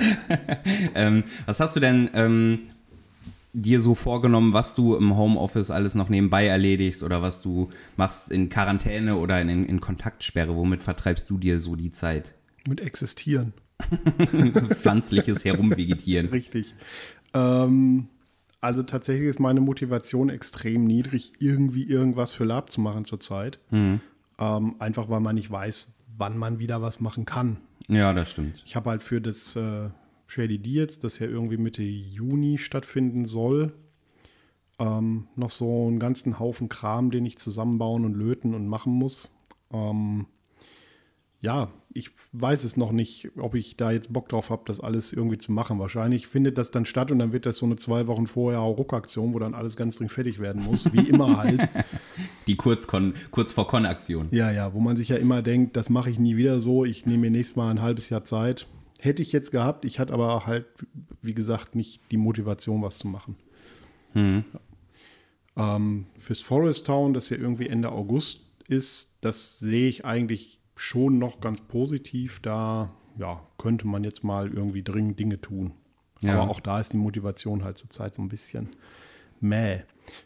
ähm, 0.95 1.23
Was 1.45 1.59
hast 1.59 1.75
du 1.75 1.79
denn 1.79 2.09
ähm, 2.13 2.59
dir 3.53 3.81
so 3.81 3.95
vorgenommen, 3.95 4.53
was 4.53 4.75
du 4.75 4.95
im 4.95 5.15
Homeoffice 5.17 5.71
alles 5.71 5.95
noch 5.95 6.09
nebenbei 6.09 6.47
erledigst 6.47 7.03
oder 7.03 7.21
was 7.21 7.41
du 7.41 7.69
machst 7.97 8.31
in 8.31 8.49
Quarantäne 8.49 9.17
oder 9.17 9.41
in, 9.41 9.65
in 9.65 9.81
Kontaktsperre? 9.81 10.55
Womit 10.55 10.81
vertreibst 10.81 11.29
du 11.29 11.37
dir 11.37 11.59
so 11.59 11.75
die 11.75 11.91
Zeit? 11.91 12.35
Mit 12.67 12.79
existieren. 12.79 13.53
Pflanzliches 14.69 15.43
Herumvegetieren. 15.43 16.27
Richtig. 16.27 16.75
Ähm, 17.33 18.07
also 18.61 18.83
tatsächlich 18.83 19.27
ist 19.27 19.39
meine 19.39 19.61
Motivation 19.61 20.29
extrem 20.29 20.85
niedrig, 20.85 21.33
irgendwie 21.39 21.83
irgendwas 21.83 22.31
für 22.31 22.45
Lab 22.45 22.71
zu 22.71 22.79
machen 22.79 23.05
zurzeit. 23.05 23.59
Ähm, 23.71 24.75
einfach 24.79 25.09
weil 25.09 25.19
man 25.19 25.35
nicht 25.35 25.51
weiß, 25.51 25.93
wann 26.17 26.37
man 26.37 26.59
wieder 26.59 26.81
was 26.81 26.99
machen 26.99 27.25
kann. 27.25 27.57
Ja, 27.87 28.13
das 28.13 28.31
stimmt. 28.31 28.61
Ich 28.65 28.75
habe 28.75 28.91
halt 28.91 29.03
für 29.03 29.19
das 29.19 29.55
äh, 29.55 29.89
Shady 30.31 30.59
Deals, 30.59 30.99
das 30.99 31.19
ja 31.19 31.27
irgendwie 31.27 31.57
Mitte 31.57 31.83
Juni 31.83 32.57
stattfinden 32.57 33.25
soll, 33.25 33.73
ähm, 34.79 35.27
noch 35.35 35.51
so 35.51 35.87
einen 35.87 35.99
ganzen 35.99 36.39
Haufen 36.39 36.69
Kram, 36.69 37.11
den 37.11 37.25
ich 37.25 37.37
zusammenbauen 37.37 38.05
und 38.05 38.13
löten 38.13 38.53
und 38.53 38.65
machen 38.65 38.93
muss. 38.93 39.29
Ähm, 39.73 40.27
ja, 41.41 41.69
ich 41.93 42.11
weiß 42.31 42.63
es 42.63 42.77
noch 42.77 42.93
nicht, 42.93 43.31
ob 43.37 43.55
ich 43.55 43.75
da 43.75 43.91
jetzt 43.91 44.13
Bock 44.13 44.29
drauf 44.29 44.51
habe, 44.51 44.61
das 44.67 44.79
alles 44.79 45.11
irgendwie 45.11 45.37
zu 45.37 45.51
machen. 45.51 45.79
Wahrscheinlich 45.79 46.27
findet 46.27 46.57
das 46.57 46.71
dann 46.71 46.85
statt 46.85 47.11
und 47.11 47.19
dann 47.19 47.33
wird 47.33 47.45
das 47.45 47.57
so 47.57 47.65
eine 47.65 47.75
zwei 47.75 48.07
Wochen 48.07 48.25
vorher 48.25 48.59
Ruckaktion, 48.59 49.33
wo 49.33 49.39
dann 49.39 49.53
alles 49.53 49.75
ganz 49.75 49.97
dringend 49.97 50.13
fertig 50.13 50.39
werden 50.39 50.63
muss, 50.63 50.93
wie 50.93 51.09
immer 51.09 51.35
halt. 51.35 51.67
Die 52.47 52.55
kurz, 52.55 52.87
kurz 53.31 53.51
vor 53.51 53.67
Con-Aktion. 53.67 54.29
Ja, 54.31 54.49
ja, 54.49 54.73
wo 54.73 54.79
man 54.79 54.95
sich 54.95 55.09
ja 55.09 55.17
immer 55.17 55.41
denkt, 55.41 55.75
das 55.75 55.89
mache 55.89 56.09
ich 56.09 56.19
nie 56.19 56.37
wieder 56.37 56.61
so, 56.61 56.85
ich 56.85 57.05
nehme 57.05 57.23
mir 57.23 57.31
nächstes 57.31 57.57
Mal 57.57 57.69
ein 57.69 57.81
halbes 57.81 58.09
Jahr 58.09 58.23
Zeit. 58.23 58.67
Hätte 59.03 59.23
ich 59.23 59.31
jetzt 59.31 59.51
gehabt, 59.51 59.83
ich 59.83 59.97
hatte 59.97 60.13
aber 60.13 60.45
halt, 60.45 60.67
wie 61.23 61.33
gesagt, 61.33 61.73
nicht 61.73 62.01
die 62.11 62.17
Motivation, 62.17 62.83
was 62.83 62.99
zu 62.99 63.07
machen. 63.07 63.35
Ja. 64.13 64.43
Ähm, 65.57 66.05
fürs 66.17 66.41
Forest 66.41 66.85
Town, 66.85 67.15
das 67.15 67.31
ja 67.31 67.37
irgendwie 67.37 67.67
Ende 67.67 67.91
August 67.91 68.41
ist, 68.67 69.17
das 69.21 69.57
sehe 69.57 69.89
ich 69.89 70.05
eigentlich 70.05 70.59
schon 70.75 71.17
noch 71.17 71.41
ganz 71.41 71.61
positiv. 71.61 72.41
Da 72.41 72.91
ja, 73.17 73.41
könnte 73.57 73.87
man 73.87 74.03
jetzt 74.03 74.23
mal 74.23 74.53
irgendwie 74.53 74.83
dringend 74.83 75.19
Dinge 75.19 75.41
tun. 75.41 75.73
Ja. 76.21 76.39
Aber 76.39 76.51
auch 76.51 76.59
da 76.59 76.79
ist 76.79 76.93
die 76.93 76.97
Motivation 76.97 77.63
halt 77.63 77.79
zurzeit 77.79 78.13
so 78.13 78.21
ein 78.21 78.29
bisschen 78.29 78.69
mäh. 79.39 79.81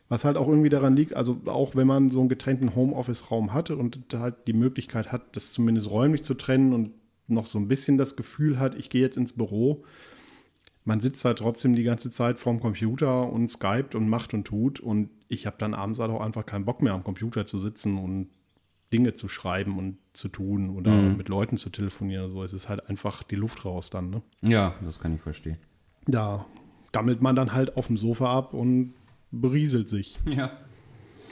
Was 0.10 0.26
halt 0.26 0.36
auch 0.36 0.50
irgendwie 0.50 0.70
daran 0.70 0.98
liegt, 0.98 1.16
also 1.16 1.40
auch 1.46 1.78
wenn 1.78 1.88
man 1.88 2.12
so 2.12 2.20
einen 2.20 2.28
getrennten 2.28 2.76
Homeoffice-Raum 2.76 3.54
hatte 3.54 3.78
und 3.78 4.00
halt 4.14 4.36
die 4.48 4.54
Möglichkeit 4.54 5.14
hat, 5.14 5.34
das 5.38 5.54
zumindest 5.54 5.90
räumlich 5.90 6.24
zu 6.24 6.34
trennen 6.34 6.74
und 6.74 6.92
noch 7.28 7.46
so 7.46 7.58
ein 7.60 7.68
bisschen 7.68 7.98
das 7.98 8.16
Gefühl 8.16 8.60
hat, 8.60 8.76
ich 8.76 8.90
gehe 8.90 9.02
jetzt 9.02 9.18
ins 9.18 9.34
Büro, 9.34 9.84
man 10.84 11.00
sitzt 11.00 11.26
halt 11.26 11.40
trotzdem 11.40 11.76
die 11.76 11.84
ganze 11.84 12.10
Zeit 12.12 12.38
vorm 12.38 12.60
Computer 12.60 13.28
und 13.32 13.50
skypt 13.50 13.96
und 13.96 14.08
macht 14.08 14.34
und 14.34 14.46
tut 14.46 14.80
und 14.80 15.10
ich 15.28 15.48
habe 15.48 15.56
dann 15.58 15.74
abends 15.74 16.00
halt 16.00 16.12
auch 16.12 16.22
einfach 16.22 16.46
keinen 16.46 16.66
Bock 16.66 16.82
mehr 16.84 16.94
am 16.94 17.04
Computer 17.04 17.46
zu 17.46 17.58
sitzen 17.58 17.98
und 17.98 18.30
Dinge 18.94 19.16
zu 19.16 19.28
schreiben 19.28 19.80
und 19.80 19.98
zu 20.14 20.30
tun 20.30 20.70
oder 20.70 20.92
mit 20.92 21.28
Leuten 21.28 21.58
zu 21.58 21.72
telefonieren. 21.72 22.30
So, 22.30 22.44
es 22.44 22.54
ist 22.54 22.70
halt 22.70 22.88
einfach 22.88 23.24
die 23.24 23.36
Luft 23.36 23.66
raus 23.66 23.90
dann. 23.90 24.12
Ne? 24.12 24.22
Ja, 24.42 24.76
das 24.86 25.00
kann 25.00 25.16
ich 25.16 25.22
verstehen. 25.22 25.58
Da 26.06 26.46
gammelt 26.92 27.20
man 27.22 27.36
dann 27.36 27.54
halt 27.54 27.76
auf 27.78 27.88
dem 27.88 27.98
Sofa 27.98 28.38
ab 28.38 28.54
und 28.54 28.94
berieselt 29.32 29.90
sich 29.90 30.20
Ja. 30.30 30.52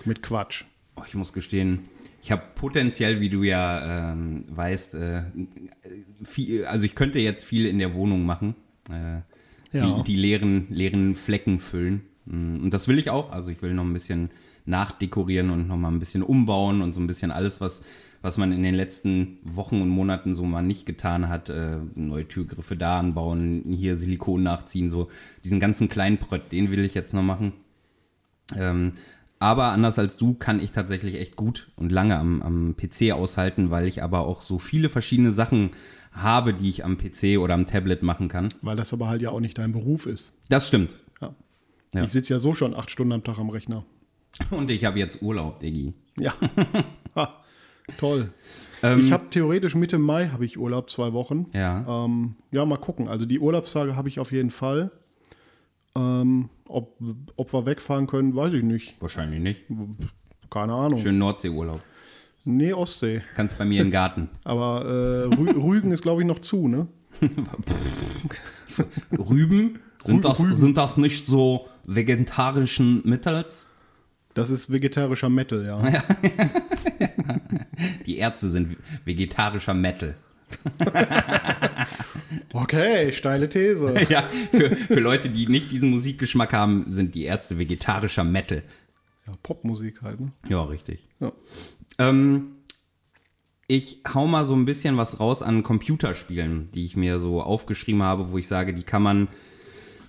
mit 0.04 0.24
Quatsch. 0.24 0.66
Oh, 0.96 1.04
ich 1.08 1.16
muss 1.16 1.34
gestehen, 1.34 1.80
ich 2.22 2.32
habe 2.32 2.44
potenziell, 2.56 3.20
wie 3.20 3.30
du 3.30 3.44
ja 3.44 4.12
ähm, 4.14 4.46
weißt, 4.50 4.96
äh, 4.96 5.24
viel, 6.24 6.66
also 6.66 6.86
ich 6.86 6.96
könnte 6.96 7.20
jetzt 7.20 7.44
viel 7.44 7.66
in 7.66 7.80
der 7.80 7.94
Wohnung 7.94 8.26
machen. 8.26 8.56
Äh, 8.90 9.22
Ja. 9.76 9.98
die, 9.98 10.04
die 10.04 10.16
leeren, 10.16 10.68
leeren 10.70 11.16
Flecken 11.16 11.58
füllen. 11.60 12.02
Mm, 12.26 12.58
Und 12.64 12.74
das 12.74 12.88
will 12.88 13.00
ich 13.00 13.10
auch. 13.10 13.32
Also 13.32 13.50
ich 13.50 13.62
will 13.64 13.74
noch 13.74 13.84
ein 13.84 13.92
bisschen 13.94 14.30
nachdekorieren 14.66 15.50
und 15.50 15.68
noch 15.68 15.78
mal 15.78 15.90
ein 15.90 16.00
bisschen 16.00 16.22
umbauen 16.24 16.82
und 16.82 16.94
so 16.94 17.00
ein 17.02 17.08
bisschen 17.08 17.32
alles, 17.32 17.60
was, 17.60 17.82
was 18.22 18.38
man 18.38 18.52
in 18.54 18.62
den 18.64 18.76
letzten 18.76 19.40
Wochen 19.44 19.82
und 19.82 19.90
Monaten 19.90 20.36
so 20.36 20.44
mal 20.44 20.62
nicht 20.62 20.86
getan 20.86 21.28
hat. 21.28 21.50
Äh, 21.50 21.78
neue 21.96 22.28
Türgriffe 22.28 22.78
da 22.78 23.00
anbauen, 23.00 23.64
hier 23.68 23.98
Silikon 23.98 24.44
nachziehen, 24.44 24.90
so 24.90 25.10
diesen 25.44 25.60
ganzen 25.60 25.90
kleinen 25.90 26.20
Prött, 26.20 26.52
den 26.52 26.70
will 26.72 26.86
ich 26.86 26.94
jetzt 26.94 27.14
noch 27.14 27.24
machen. 27.24 27.52
Ähm, 28.56 28.94
aber 29.44 29.74
anders 29.74 30.00
als 30.00 30.16
du 30.16 30.36
kann 30.36 30.62
ich 30.62 30.72
tatsächlich 30.72 31.16
echt 31.16 31.36
gut 31.36 31.70
und 31.76 31.92
lange 31.92 32.18
am, 32.18 32.42
am 32.42 32.78
PC 32.78 33.12
aushalten, 33.12 33.72
weil 33.72 33.88
ich 33.88 34.02
aber 34.02 34.22
auch 34.22 34.42
so 34.42 34.58
viele 34.58 34.88
verschiedene 34.88 35.34
Sachen 35.34 35.72
habe, 36.14 36.54
die 36.54 36.70
ich 36.70 36.86
am 36.86 36.98
PC 36.98 37.40
oder 37.40 37.54
am 37.54 37.68
Tablet 37.68 38.04
machen 38.04 38.30
kann. 38.30 38.48
Weil 38.62 38.78
das 38.78 38.94
aber 38.94 39.10
halt 39.10 39.22
ja 39.22 39.32
auch 39.32 39.42
nicht 39.42 39.58
dein 39.58 39.74
Beruf 39.74 40.06
ist. 40.06 40.32
Das 40.48 40.70
stimmt. 40.70 40.96
Ja. 41.22 41.36
Ja. 41.94 42.04
Ich 42.04 42.12
sitze 42.12 42.32
ja 42.32 42.40
so 42.40 42.54
schon 42.54 42.74
acht 42.74 42.90
Stunden 42.90 43.12
am 43.12 43.26
Tag 43.26 43.38
am 43.38 43.50
Rechner. 43.50 43.84
Und 44.50 44.72
ich 44.72 44.86
habe 44.86 44.98
jetzt 44.98 45.22
Urlaub, 45.22 45.60
Diggi. 45.60 45.94
Ja. 46.18 46.34
ha, 47.16 47.44
toll. 47.98 48.32
Ähm, 48.82 49.02
ich 49.02 49.12
habe 49.12 49.30
theoretisch 49.30 49.76
Mitte 49.76 50.00
Mai 50.00 50.30
habe 50.30 50.46
ich 50.46 50.58
Urlaub, 50.58 50.90
zwei 50.90 51.12
Wochen. 51.12 51.48
Ja. 51.54 52.06
Ähm, 52.06 52.36
ja, 52.52 52.66
mal 52.66 52.78
gucken. 52.78 53.10
Also 53.10 53.26
die 53.26 53.40
Urlaubstage 53.40 53.98
habe 53.98 54.08
ich 54.08 54.22
auf 54.22 54.32
jeden 54.32 54.52
Fall. 54.52 54.90
Ähm, 55.96 56.50
ob, 56.68 56.98
ob 57.36 57.54
wir 57.54 57.66
wegfahren 57.66 58.08
können, 58.08 58.36
weiß 58.36 58.54
ich 58.54 58.64
nicht. 58.64 58.96
Wahrscheinlich 59.00 59.40
nicht. 59.40 59.62
Keine 60.50 60.74
Ahnung. 60.74 61.00
Schön 61.00 61.18
Nordseeurlaub. 61.18 61.82
Nee, 62.46 62.74
Ostsee. 62.74 63.22
Kannst 63.36 63.58
bei 63.58 63.66
mir 63.66 63.82
im 63.82 63.92
Garten. 63.92 64.30
Aber 64.44 64.86
äh, 64.86 65.36
Rü 65.36 65.52
Rügen 65.52 65.92
ist, 65.92 66.02
glaube 66.02 66.22
ich, 66.22 66.28
noch 66.28 66.40
zu, 66.40 66.68
ne? 66.68 66.88
Rüben? 69.18 69.80
Sind 70.00 70.26
das, 70.26 70.42
Rüben. 70.42 70.56
sind 70.56 70.78
das 70.78 70.98
nicht 70.98 71.26
so 71.28 71.68
vegetarischen 71.86 73.02
Mittels? 73.06 73.68
Das 74.34 74.50
ist 74.50 74.72
vegetarischer 74.72 75.30
Metal, 75.30 75.64
ja. 75.64 75.80
Die 78.06 78.18
Ärzte 78.18 78.50
sind 78.50 78.78
vegetarischer 79.06 79.76
Metal. 79.76 80.16
Okay, 82.54 83.12
steile 83.12 83.50
These. 83.50 83.94
Ja, 84.10 84.24
für, 84.52 84.76
für 84.76 85.00
Leute, 85.00 85.30
die 85.30 85.48
nicht 85.48 85.72
diesen 85.72 85.90
Musikgeschmack 85.90 86.54
haben, 86.54 86.86
sind 86.90 87.16
die 87.16 87.24
Ärzte 87.24 87.58
vegetarischer 87.58 88.24
Metal. 88.24 88.64
Ja, 89.28 89.34
Popmusik 89.42 90.02
halt, 90.02 90.20
ne? 90.20 90.32
Ja, 90.48 90.64
richtig. 90.64 91.08
Ja. 91.20 91.32
Ähm, 91.98 92.56
ich 93.68 94.02
hau 94.14 94.28
mal 94.28 94.46
so 94.46 94.54
ein 94.56 94.66
bisschen 94.66 94.98
was 94.98 95.20
raus 95.20 95.42
an 95.42 95.64
Computerspielen, 95.64 96.70
die 96.74 96.86
ich 96.86 96.96
mir 96.96 97.20
so 97.20 97.42
aufgeschrieben 97.42 98.04
habe, 98.04 98.32
wo 98.32 98.38
ich 98.38 98.48
sage, 98.48 98.74
die 98.74 98.84
kann 98.84 99.02
man 99.02 99.28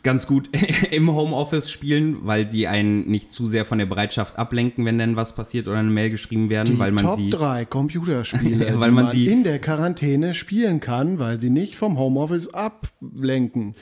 ganz 0.05 0.27
gut 0.29 0.49
im 0.93 1.11
Homeoffice 1.13 1.71
spielen, 1.71 2.19
weil 2.23 2.49
sie 2.49 2.69
einen 2.69 3.11
nicht 3.11 3.33
zu 3.33 3.47
sehr 3.47 3.65
von 3.65 3.79
der 3.79 3.87
Bereitschaft 3.87 4.39
ablenken, 4.39 4.85
wenn 4.85 4.99
denn 4.99 5.17
was 5.17 5.35
passiert 5.35 5.67
oder 5.67 5.79
eine 5.79 5.91
Mail 5.91 6.11
geschrieben 6.11 6.49
werden, 6.51 6.75
Die 6.75 6.79
weil 6.79 6.93
man 6.93 7.05
Top 7.05 7.17
sie 7.17 7.31
3 7.31 7.65
Computerspiele, 7.65 8.67
weil 8.79 8.93
man 8.93 9.07
man 9.07 9.11
sie- 9.11 9.27
in 9.27 9.43
der 9.43 9.59
Quarantäne 9.59 10.35
spielen 10.35 10.79
kann, 10.79 11.19
weil 11.19 11.41
sie 11.41 11.51
nicht 11.51 11.75
vom 11.75 11.99
Homeoffice 11.99 12.55
ablenken. 12.55 13.75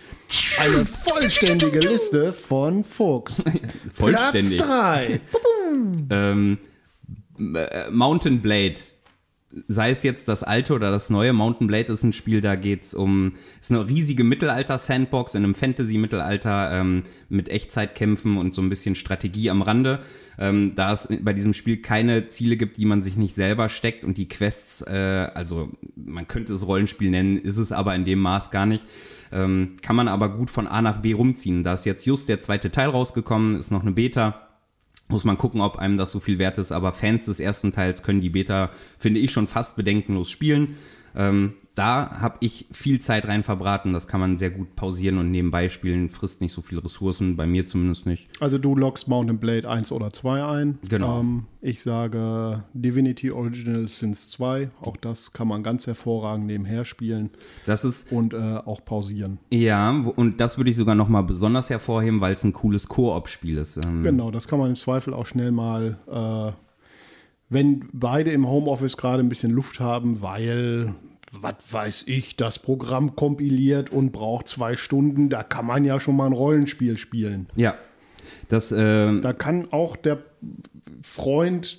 Eine 0.58 0.86
vollständige 0.86 1.80
Liste 1.80 2.32
von 2.32 2.84
Fuchs. 2.84 3.42
vollständig. 3.92 4.56
Platz 4.56 4.68
3. 4.68 5.20
ähm, 6.10 6.58
äh, 7.38 7.90
Mountain 7.90 8.40
Blade. 8.40 8.74
Sei 9.68 9.90
es 9.90 10.02
jetzt 10.02 10.28
das 10.28 10.42
alte 10.42 10.72
oder 10.72 10.90
das 10.90 11.10
neue, 11.10 11.32
Mountain 11.32 11.66
Blade 11.66 11.92
ist 11.92 12.02
ein 12.02 12.12
Spiel, 12.12 12.40
da 12.40 12.54
geht's 12.54 12.94
um, 12.94 13.34
ist 13.60 13.70
eine 13.70 13.86
riesige 13.88 14.24
Mittelalter-Sandbox 14.24 15.34
in 15.34 15.44
einem 15.44 15.54
Fantasy-Mittelalter 15.54 16.72
ähm, 16.72 17.02
mit 17.28 17.48
Echtzeitkämpfen 17.48 18.38
und 18.38 18.54
so 18.54 18.62
ein 18.62 18.68
bisschen 18.68 18.94
Strategie 18.94 19.50
am 19.50 19.62
Rande. 19.62 20.00
Ähm, 20.38 20.72
da 20.74 20.92
es 20.92 21.08
bei 21.20 21.34
diesem 21.34 21.52
Spiel 21.52 21.82
keine 21.82 22.28
Ziele 22.28 22.56
gibt, 22.56 22.78
die 22.78 22.86
man 22.86 23.02
sich 23.02 23.16
nicht 23.16 23.34
selber 23.34 23.68
steckt 23.68 24.04
und 24.04 24.16
die 24.16 24.28
Quests, 24.28 24.82
äh, 24.82 25.28
also 25.34 25.70
man 25.96 26.26
könnte 26.26 26.54
es 26.54 26.66
Rollenspiel 26.66 27.10
nennen, 27.10 27.36
ist 27.36 27.58
es 27.58 27.72
aber 27.72 27.94
in 27.94 28.04
dem 28.04 28.20
Maß 28.20 28.50
gar 28.50 28.66
nicht. 28.66 28.86
Ähm, 29.32 29.76
kann 29.82 29.96
man 29.96 30.08
aber 30.08 30.30
gut 30.30 30.50
von 30.50 30.66
A 30.66 30.82
nach 30.82 31.02
B 31.02 31.12
rumziehen. 31.12 31.62
Da 31.62 31.74
ist 31.74 31.86
jetzt 31.86 32.06
just 32.06 32.28
der 32.28 32.40
zweite 32.40 32.70
Teil 32.70 32.88
rausgekommen, 32.88 33.58
ist 33.58 33.70
noch 33.70 33.82
eine 33.82 33.92
Beta. 33.92 34.51
Muss 35.08 35.24
man 35.24 35.38
gucken, 35.38 35.60
ob 35.60 35.76
einem 35.76 35.96
das 35.96 36.12
so 36.12 36.20
viel 36.20 36.38
wert 36.38 36.58
ist. 36.58 36.72
Aber 36.72 36.92
Fans 36.92 37.26
des 37.26 37.40
ersten 37.40 37.72
Teils 37.72 38.02
können 38.02 38.20
die 38.20 38.30
Beta, 38.30 38.70
finde 38.98 39.20
ich, 39.20 39.30
schon 39.30 39.46
fast 39.46 39.76
bedenkenlos 39.76 40.30
spielen. 40.30 40.76
Ähm, 41.14 41.54
da 41.74 42.20
habe 42.20 42.36
ich 42.40 42.66
viel 42.70 43.00
Zeit 43.00 43.26
rein 43.26 43.42
verbraten. 43.42 43.94
Das 43.94 44.06
kann 44.06 44.20
man 44.20 44.36
sehr 44.36 44.50
gut 44.50 44.76
pausieren 44.76 45.16
und 45.16 45.30
nebenbei 45.30 45.70
spielen. 45.70 46.10
Frisst 46.10 46.42
nicht 46.42 46.52
so 46.52 46.60
viele 46.60 46.84
Ressourcen, 46.84 47.34
bei 47.36 47.46
mir 47.46 47.66
zumindest 47.66 48.04
nicht. 48.04 48.28
Also 48.40 48.58
du 48.58 48.74
loggst 48.76 49.08
Mountain 49.08 49.38
Blade 49.38 49.68
1 49.70 49.90
oder 49.90 50.12
2 50.12 50.44
ein. 50.44 50.78
Genau. 50.86 51.20
Ähm, 51.20 51.46
ich 51.62 51.82
sage 51.82 52.64
Divinity 52.74 53.30
Original 53.30 53.88
Sins 53.88 54.30
2. 54.32 54.70
Auch 54.82 54.98
das 54.98 55.32
kann 55.32 55.48
man 55.48 55.62
ganz 55.62 55.86
hervorragend 55.86 56.46
nebenher 56.46 56.84
spielen 56.84 57.30
Das 57.64 57.84
ist, 57.86 58.12
und 58.12 58.34
äh, 58.34 58.36
auch 58.36 58.84
pausieren. 58.84 59.38
ja, 59.50 59.90
und 59.90 60.40
das 60.40 60.58
würde 60.58 60.68
ich 60.70 60.76
sogar 60.76 60.94
nochmal 60.94 61.24
besonders 61.24 61.70
hervorheben, 61.70 62.20
weil 62.20 62.34
es 62.34 62.44
ein 62.44 62.52
cooles 62.52 62.86
Koop-Spiel 62.88 63.56
ist. 63.56 63.78
Ähm, 63.78 64.02
Genau, 64.02 64.30
das 64.30 64.46
kann 64.46 64.58
man 64.58 64.68
im 64.68 64.76
Zweifel 64.76 65.14
auch 65.14 65.26
schnell 65.26 65.52
mal, 65.52 65.96
äh, 66.06 66.52
wenn 67.52 67.88
beide 67.92 68.30
im 68.30 68.48
Homeoffice 68.48 68.96
gerade 68.96 69.22
ein 69.22 69.28
bisschen 69.28 69.50
Luft 69.50 69.78
haben, 69.78 70.22
weil, 70.22 70.94
was 71.32 71.54
weiß 71.70 72.04
ich, 72.06 72.36
das 72.36 72.58
Programm 72.58 73.14
kompiliert 73.14 73.90
und 73.90 74.12
braucht 74.12 74.48
zwei 74.48 74.76
Stunden, 74.76 75.28
da 75.28 75.42
kann 75.42 75.66
man 75.66 75.84
ja 75.84 76.00
schon 76.00 76.16
mal 76.16 76.26
ein 76.26 76.32
Rollenspiel 76.32 76.96
spielen. 76.96 77.48
Ja. 77.54 77.74
Das, 78.48 78.72
äh, 78.72 79.20
Da 79.20 79.32
kann 79.32 79.72
auch 79.72 79.96
der 79.96 80.18
Freund, 81.02 81.78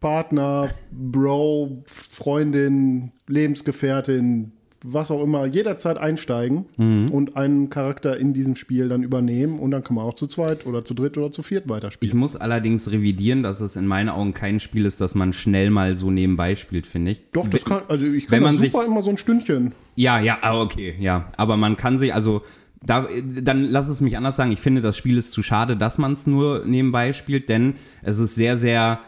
Partner, 0.00 0.70
Bro, 0.92 1.82
Freundin, 1.86 3.12
Lebensgefährtin, 3.26 4.52
was 4.84 5.10
auch 5.10 5.22
immer, 5.22 5.44
jederzeit 5.46 5.98
einsteigen 5.98 6.66
und 6.76 7.36
einen 7.36 7.68
Charakter 7.68 8.16
in 8.16 8.32
diesem 8.32 8.54
Spiel 8.54 8.88
dann 8.88 9.02
übernehmen 9.02 9.58
und 9.58 9.72
dann 9.72 9.82
kann 9.82 9.96
man 9.96 10.04
auch 10.04 10.14
zu 10.14 10.26
zweit 10.26 10.66
oder 10.66 10.84
zu 10.84 10.94
dritt 10.94 11.18
oder 11.18 11.32
zu 11.32 11.42
viert 11.42 11.68
weiterspielen. 11.68 12.10
Ich 12.10 12.14
muss 12.18 12.36
allerdings 12.36 12.90
revidieren, 12.90 13.42
dass 13.42 13.60
es 13.60 13.74
in 13.76 13.86
meinen 13.86 14.08
Augen 14.08 14.34
kein 14.34 14.60
Spiel 14.60 14.86
ist, 14.86 15.00
das 15.00 15.14
man 15.14 15.32
schnell 15.32 15.70
mal 15.70 15.96
so 15.96 16.10
nebenbei 16.10 16.54
spielt, 16.54 16.86
finde 16.86 17.10
ich. 17.10 17.22
Doch, 17.32 17.48
das 17.48 17.64
kann, 17.64 17.82
also 17.88 18.06
ich 18.06 18.30
wenn 18.30 18.38
kann 18.38 18.42
man 18.44 18.54
das 18.54 18.62
sich- 18.62 18.72
super 18.72 18.86
immer 18.86 19.02
so 19.02 19.10
ein 19.10 19.18
Stündchen. 19.18 19.72
Ja, 19.96 20.20
ja, 20.20 20.38
ah, 20.42 20.60
okay, 20.60 20.94
ja. 21.00 21.26
Aber 21.36 21.56
man 21.56 21.76
kann 21.76 21.98
sich, 21.98 22.14
also, 22.14 22.42
da, 22.84 23.08
dann 23.42 23.64
lass 23.64 23.88
es 23.88 24.00
mich 24.00 24.16
anders 24.16 24.36
sagen. 24.36 24.52
Ich 24.52 24.60
finde, 24.60 24.80
das 24.80 24.96
Spiel 24.96 25.18
ist 25.18 25.32
zu 25.32 25.42
schade, 25.42 25.76
dass 25.76 25.98
man 25.98 26.12
es 26.12 26.28
nur 26.28 26.62
nebenbei 26.64 27.12
spielt, 27.12 27.48
denn 27.48 27.74
es 28.02 28.18
ist 28.20 28.36
sehr, 28.36 28.56
sehr, 28.56 29.00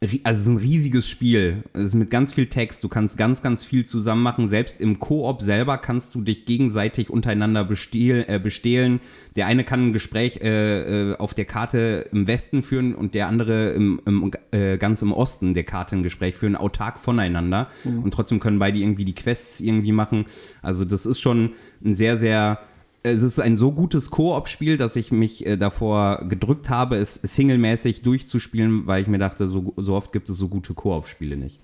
also 0.00 0.16
es 0.24 0.38
ist 0.40 0.46
ein 0.46 0.56
riesiges 0.56 1.08
Spiel. 1.08 1.64
Es 1.72 1.84
ist 1.84 1.94
mit 1.94 2.10
ganz 2.10 2.32
viel 2.34 2.46
Text. 2.46 2.84
Du 2.84 2.88
kannst 2.88 3.16
ganz, 3.16 3.42
ganz 3.42 3.64
viel 3.64 3.84
zusammen 3.84 4.22
machen. 4.22 4.48
Selbst 4.48 4.80
im 4.80 4.98
Koop 4.98 5.42
selber 5.42 5.78
kannst 5.78 6.14
du 6.14 6.20
dich 6.20 6.44
gegenseitig 6.44 7.10
untereinander 7.10 7.64
bestehlen. 7.64 8.28
Äh, 8.28 8.38
bestehlen. 8.38 9.00
Der 9.36 9.46
eine 9.46 9.64
kann 9.64 9.88
ein 9.88 9.92
Gespräch 9.92 10.40
äh, 10.42 11.10
äh, 11.10 11.16
auf 11.16 11.34
der 11.34 11.44
Karte 11.44 12.08
im 12.12 12.26
Westen 12.26 12.62
führen 12.62 12.94
und 12.94 13.14
der 13.14 13.28
andere 13.28 13.70
im, 13.70 14.00
im, 14.06 14.30
äh, 14.52 14.78
ganz 14.78 15.02
im 15.02 15.12
Osten 15.12 15.54
der 15.54 15.64
Karte 15.64 15.96
ein 15.96 16.02
Gespräch 16.02 16.34
führen, 16.34 16.56
autark 16.56 16.98
voneinander. 16.98 17.68
Und 17.84 18.12
trotzdem 18.12 18.40
können 18.40 18.58
beide 18.58 18.78
irgendwie 18.78 19.04
die 19.04 19.14
Quests 19.14 19.60
irgendwie 19.60 19.92
machen. 19.92 20.26
Also 20.62 20.84
das 20.84 21.06
ist 21.06 21.20
schon 21.20 21.50
ein 21.84 21.94
sehr, 21.94 22.16
sehr 22.16 22.58
es 23.08 23.22
ist 23.22 23.38
ein 23.40 23.56
so 23.56 23.72
gutes 23.72 24.10
Koop-Spiel, 24.10 24.76
dass 24.76 24.96
ich 24.96 25.12
mich 25.12 25.46
äh, 25.46 25.56
davor 25.56 26.24
gedrückt 26.28 26.68
habe, 26.70 26.96
es 26.96 27.14
singlemäßig 27.14 28.02
durchzuspielen, 28.02 28.86
weil 28.86 29.02
ich 29.02 29.08
mir 29.08 29.18
dachte, 29.18 29.48
so, 29.48 29.72
so 29.76 29.94
oft 29.94 30.12
gibt 30.12 30.28
es 30.30 30.36
so 30.38 30.48
gute 30.48 30.74
Koop-Spiele 30.74 31.36
nicht. 31.36 31.60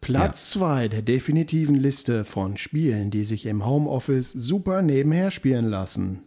Platz 0.00 0.50
2 0.52 0.88
der 0.88 1.02
definitiven 1.02 1.74
Liste 1.74 2.24
von 2.24 2.56
Spielen, 2.56 3.10
die 3.10 3.24
sich 3.24 3.46
im 3.46 3.66
Homeoffice 3.66 4.30
super 4.32 4.80
nebenher 4.82 5.30
spielen 5.30 5.66
lassen. 5.66 6.20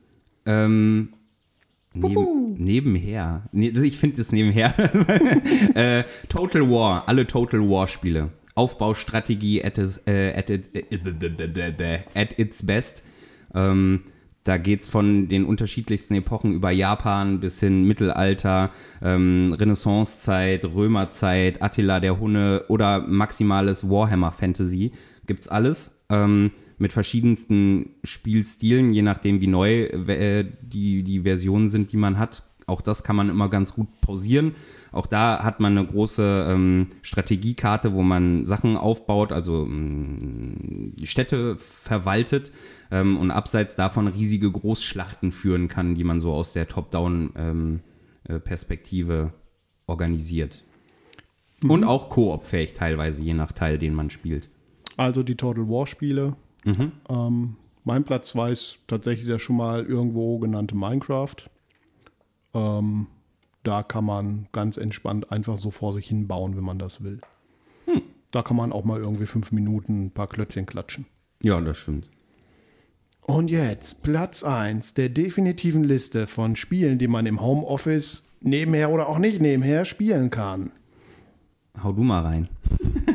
Ähm, 0.45 1.09
neben, 1.93 2.53
nebenher. 2.55 3.43
Ich 3.53 3.97
finde 3.97 4.17
das 4.17 4.31
nebenher. 4.31 4.73
äh, 5.75 6.03
Total 6.27 6.69
War, 6.69 7.07
alle 7.07 7.25
Total 7.27 7.61
War-Spiele. 7.61 8.29
Aufbaustrategie 8.55 9.63
at, 9.63 9.77
its- 9.77 10.01
äh, 10.05 10.33
at, 10.35 10.49
it, 10.49 10.69
äh, 10.75 11.99
at 12.13 12.37
its 12.37 12.65
best. 12.65 13.01
Ähm, 13.53 14.01
da 14.43 14.57
geht 14.57 14.81
es 14.81 14.89
von 14.89 15.27
den 15.27 15.45
unterschiedlichsten 15.45 16.15
Epochen 16.15 16.53
über 16.53 16.71
Japan 16.71 17.39
bis 17.39 17.59
hin 17.59 17.87
Mittelalter, 17.87 18.71
ähm, 19.01 19.55
Renaissancezeit, 19.57 20.65
Römerzeit, 20.65 21.61
Attila 21.61 21.99
der 21.99 22.19
Hunne 22.19 22.65
oder 22.67 23.05
maximales 23.07 23.87
Warhammer 23.87 24.31
Fantasy. 24.31 24.93
Gibt's 25.27 25.47
alles. 25.47 25.91
Ähm, 26.09 26.51
mit 26.79 26.91
verschiedensten 26.91 27.91
Spielstilen, 28.03 28.91
je 28.91 29.03
nachdem 29.03 29.39
wie 29.39 29.47
neu 29.47 29.83
äh, 29.83 30.43
die, 30.63 31.03
die 31.03 31.21
Versionen 31.21 31.69
sind, 31.69 31.91
die 31.91 31.97
man 31.97 32.17
hat. 32.17 32.41
Auch 32.65 32.81
das 32.81 33.03
kann 33.03 33.15
man 33.15 33.29
immer 33.29 33.49
ganz 33.49 33.75
gut 33.75 33.87
pausieren. 34.01 34.55
Auch 34.91 35.05
da 35.05 35.43
hat 35.43 35.59
man 35.59 35.77
eine 35.77 35.85
große 35.85 36.47
ähm, 36.49 36.87
Strategiekarte, 37.03 37.93
wo 37.93 38.01
man 38.01 38.45
Sachen 38.47 38.77
aufbaut, 38.77 39.31
also 39.31 39.63
ähm, 39.63 40.93
Städte 41.03 41.55
verwaltet 41.57 42.51
ähm, 42.91 43.17
und 43.17 43.31
abseits 43.31 43.75
davon 43.75 44.07
riesige 44.07 44.51
Großschlachten 44.51 45.31
führen 45.31 45.67
kann, 45.67 45.95
die 45.95 46.03
man 46.03 46.21
so 46.21 46.31
aus 46.33 46.53
der 46.53 46.67
Top-Down-Perspektive 46.67 49.33
organisiert. 49.87 50.63
Und 51.67 51.83
auch 51.83 52.09
koop-fähig 52.09 52.73
teilweise, 52.73 53.23
je 53.23 53.33
nach 53.33 53.51
Teil, 53.51 53.77
den 53.77 53.93
man 53.93 54.09
spielt. 54.09 54.49
Also 54.97 55.23
die 55.23 55.35
Total 55.35 55.67
War 55.67 55.87
Spiele. 55.87 56.35
Mhm. 56.65 56.91
Ähm, 57.09 57.55
mein 57.83 58.03
Platz 58.03 58.29
2 58.29 58.51
ist 58.51 58.79
tatsächlich 58.87 59.27
der 59.27 59.39
schon 59.39 59.57
mal 59.57 59.85
irgendwo 59.85 60.39
genannte 60.39 60.75
Minecraft. 60.75 61.35
Ähm, 62.53 63.07
da 63.63 63.83
kann 63.83 64.05
man 64.05 64.47
ganz 64.51 64.77
entspannt 64.77 65.31
einfach 65.31 65.57
so 65.57 65.71
vor 65.71 65.93
sich 65.93 66.07
hin 66.07 66.27
bauen, 66.27 66.55
wenn 66.55 66.63
man 66.63 66.79
das 66.79 67.03
will. 67.03 67.21
Hm. 67.85 68.01
Da 68.31 68.41
kann 68.41 68.57
man 68.57 68.71
auch 68.71 68.83
mal 68.83 68.99
irgendwie 68.99 69.25
fünf 69.25 69.51
Minuten 69.51 70.05
ein 70.05 70.11
paar 70.11 70.27
Klötzchen 70.27 70.65
klatschen. 70.65 71.05
Ja, 71.43 71.59
das 71.61 71.77
stimmt. 71.77 72.07
Und 73.21 73.49
jetzt 73.51 74.03
Platz 74.03 74.43
1 74.43 74.93
der 74.95 75.09
definitiven 75.09 75.83
Liste 75.83 76.27
von 76.27 76.55
Spielen, 76.55 76.97
die 76.97 77.07
man 77.07 77.25
im 77.25 77.41
Homeoffice 77.41 78.29
nebenher 78.41 78.89
oder 78.91 79.07
auch 79.07 79.19
nicht 79.19 79.41
nebenher 79.41 79.85
spielen 79.85 80.29
kann. 80.29 80.71
Hau 81.81 81.93
du 81.93 82.03
mal 82.03 82.21
rein. 82.21 82.49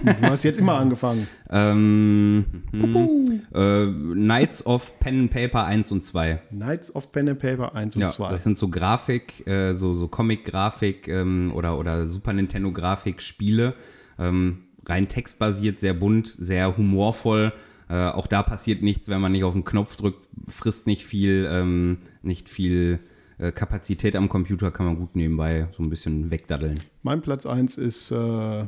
Du 0.03 0.23
hast 0.23 0.45
jetzt 0.45 0.59
immer 0.59 0.75
angefangen. 0.75 1.27
Ähm, 1.49 2.45
hm, 2.73 3.43
äh, 3.55 3.87
Knights 3.87 4.67
of 4.67 4.99
Pen 4.99 5.21
and 5.21 5.31
Paper 5.31 5.65
1 5.65 5.93
und 5.93 6.05
2. 6.05 6.41
Knights 6.51 6.95
of 6.95 7.13
Pen 7.13 7.29
and 7.29 7.39
Paper 7.39 7.75
1 7.75 7.95
und 7.97 8.03
Ja, 8.03 8.09
2. 8.09 8.29
das 8.31 8.43
sind 8.43 8.59
so 8.59 8.69
Grafik, 8.69 9.47
äh, 9.47 9.75
so, 9.75 9.95
so 9.95 10.09
Comic-Grafik 10.09 11.07
ähm, 11.07 11.53
oder, 11.55 11.79
oder 11.79 12.09
Super 12.09 12.33
Nintendo-Grafik-Spiele. 12.33 13.75
Ähm, 14.19 14.65
rein 14.85 15.09
textbasiert, 15.09 15.79
sehr 15.79 15.95
bunt, 15.95 16.27
sehr 16.29 16.77
humorvoll. 16.77 17.53
Äh, 17.89 18.09
auch 18.09 18.27
da 18.27 18.43
passiert 18.43 18.83
nichts, 18.83 19.09
wenn 19.09 19.21
man 19.21 19.33
nicht 19.33 19.45
auf 19.45 19.53
den 19.53 19.65
Knopf 19.65 19.97
drückt, 19.97 20.29
frisst 20.49 20.87
nicht 20.87 21.05
viel, 21.05 21.49
ähm, 21.51 21.99
nicht 22.23 22.49
viel 22.49 22.99
äh, 23.39 23.53
Kapazität 23.53 24.17
am 24.17 24.29
Computer, 24.29 24.71
kann 24.71 24.87
man 24.87 24.97
gut 24.97 25.15
nebenbei 25.15 25.69
so 25.77 25.83
ein 25.83 25.91
bisschen 25.91 26.31
wegdaddeln. 26.31 26.81
Mein 27.03 27.21
Platz 27.21 27.47
1 27.47 27.77
ist 27.77 28.11
äh, 28.11 28.65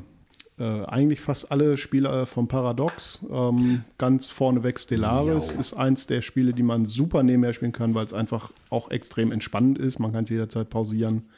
äh, 0.59 0.85
eigentlich 0.87 1.21
fast 1.21 1.53
alle 1.53 1.77
Spiele 1.77 2.27
vom 2.27 2.49
Paradox. 2.49 3.25
Ähm, 3.31 3.85
ganz 3.97 4.29
vorneweg 4.29 4.79
Stellaris 4.79 5.53
Jo. 5.53 5.61
ist 5.61 5.75
eins 5.75 6.07
der 6.07 6.21
Spiele, 6.21 6.53
die 6.53 6.63
man 6.63 6.85
super 6.85 7.23
nebenher 7.23 7.53
spielen 7.53 7.73
kann, 7.73 7.95
weil 7.95 8.05
es 8.05 8.13
einfach 8.13 8.53
auch 8.71 8.91
extrem 8.91 9.33
entspannend 9.33 9.79
ist. 9.79 9.99
Man 9.99 10.13
kann 10.13 10.25
es 10.25 10.31
jederzeit 10.31 10.69
pausieren. 10.69 11.29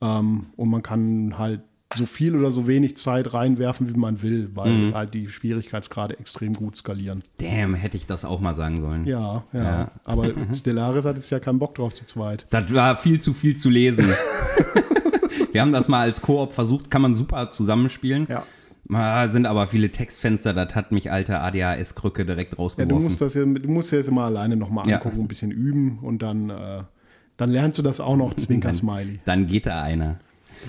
Ähm, 0.00 0.46
und 0.56 0.68
man 0.70 0.82
kann 0.82 1.38
halt 1.38 1.60
so 1.96 2.04
viel 2.04 2.36
oder 2.36 2.50
so 2.50 2.66
wenig 2.66 2.96
Zeit 2.98 3.32
reinwerfen, 3.32 3.88
wie 3.92 3.98
man 3.98 4.20
will, 4.22 4.50
weil 4.54 4.70
Mhm. 4.70 4.94
halt 4.94 5.14
die 5.14 5.28
Schwierigkeitsgrade 5.28 6.18
extrem 6.18 6.52
gut 6.52 6.76
skalieren. 6.76 7.22
Damn, 7.40 7.74
hätte 7.74 7.96
ich 7.96 8.04
das 8.06 8.24
auch 8.26 8.40
mal 8.40 8.54
sagen 8.54 8.80
sollen. 8.80 9.04
Ja, 9.06 9.44
ja. 9.54 9.62
Ja. 9.62 9.90
Aber 10.04 10.24
Stellaris 10.54 11.06
hat 11.06 11.16
es 11.16 11.30
ja 11.30 11.40
keinen 11.40 11.58
Bock 11.58 11.74
drauf 11.76 11.94
zu 11.94 12.04
zweit. 12.04 12.46
Das 12.50 12.72
war 12.74 12.96
viel 12.96 13.20
zu 13.20 13.32
viel 13.32 13.56
zu 13.56 13.70
lesen. 13.70 14.06
Wir 15.52 15.62
haben 15.62 15.72
das 15.72 15.88
mal 15.88 16.00
als 16.00 16.20
Koop 16.20 16.52
versucht, 16.52 16.90
kann 16.90 17.00
man 17.02 17.14
super 17.14 17.48
zusammenspielen. 17.50 18.26
Ja. 18.28 18.42
Ah, 18.92 19.28
Sind 19.28 19.44
aber 19.46 19.66
viele 19.66 19.90
Textfenster, 19.90 20.54
das 20.54 20.74
hat 20.74 20.92
mich 20.92 21.10
alte 21.12 21.40
ADHS-Krücke 21.40 22.24
direkt 22.24 22.52
Ja, 22.52 22.58
rausgeworfen. 22.58 22.96
du 22.96 23.02
musst 23.02 23.20
das 23.20 23.34
ja, 23.34 23.44
du 23.44 23.68
musst 23.68 23.92
ja 23.92 23.98
jetzt 23.98 24.08
immer 24.08 24.22
alleine 24.24 24.56
nochmal 24.56 24.88
Ja. 24.88 24.96
angucken, 24.96 25.20
ein 25.20 25.28
bisschen 25.28 25.50
üben 25.50 25.98
und 26.00 26.22
dann, 26.22 26.48
äh, 26.50 26.82
dann 27.36 27.50
lernst 27.50 27.78
du 27.78 27.82
das 27.82 28.00
auch 28.00 28.16
noch, 28.16 28.34
Zwinker-Smiley. 28.36 29.20
Dann 29.24 29.46
geht 29.46 29.66
da 29.66 29.82
einer. 29.82 30.20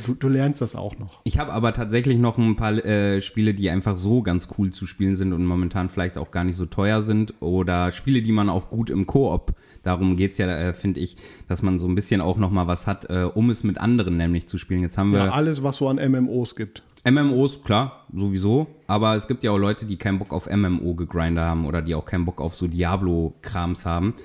Du, 0.05 0.13
du 0.13 0.27
lernst 0.27 0.61
das 0.61 0.75
auch 0.75 0.97
noch. 0.97 1.21
Ich 1.23 1.39
habe 1.39 1.53
aber 1.53 1.73
tatsächlich 1.73 2.17
noch 2.17 2.37
ein 2.37 2.55
paar 2.55 2.73
äh, 2.85 3.21
Spiele, 3.21 3.53
die 3.53 3.69
einfach 3.69 3.97
so 3.97 4.21
ganz 4.21 4.47
cool 4.57 4.71
zu 4.71 4.85
spielen 4.85 5.15
sind 5.15 5.33
und 5.33 5.45
momentan 5.45 5.89
vielleicht 5.89 6.17
auch 6.17 6.31
gar 6.31 6.43
nicht 6.43 6.55
so 6.55 6.65
teuer 6.65 7.01
sind. 7.01 7.33
Oder 7.41 7.91
Spiele, 7.91 8.21
die 8.21 8.31
man 8.31 8.49
auch 8.49 8.69
gut 8.69 8.89
im 8.89 9.05
Koop, 9.05 9.53
darum 9.83 10.15
geht 10.15 10.33
es 10.33 10.37
ja, 10.37 10.47
äh, 10.47 10.73
finde 10.73 10.99
ich, 10.99 11.17
dass 11.47 11.61
man 11.61 11.79
so 11.79 11.87
ein 11.87 11.95
bisschen 11.95 12.21
auch 12.21 12.37
noch 12.37 12.51
mal 12.51 12.67
was 12.67 12.87
hat, 12.87 13.09
äh, 13.09 13.23
um 13.23 13.49
es 13.49 13.63
mit 13.63 13.79
anderen 13.79 14.17
nämlich 14.17 14.47
zu 14.47 14.57
spielen. 14.57 14.81
Jetzt 14.81 14.97
haben 14.97 15.11
wir 15.11 15.25
Ja, 15.25 15.31
alles, 15.31 15.63
was 15.63 15.77
so 15.77 15.87
an 15.87 15.97
MMOs 15.97 16.55
gibt. 16.55 16.83
MMOs, 17.09 17.63
klar, 17.63 18.05
sowieso. 18.13 18.67
Aber 18.87 19.15
es 19.15 19.27
gibt 19.27 19.43
ja 19.43 19.51
auch 19.51 19.57
Leute, 19.57 19.85
die 19.85 19.97
keinen 19.97 20.19
Bock 20.19 20.33
auf 20.33 20.49
MMO-Gegrinder 20.49 21.45
haben 21.45 21.65
oder 21.65 21.81
die 21.81 21.95
auch 21.95 22.05
keinen 22.05 22.25
Bock 22.25 22.41
auf 22.41 22.55
so 22.55 22.67
Diablo-Krams 22.67 23.85
haben. 23.85 24.15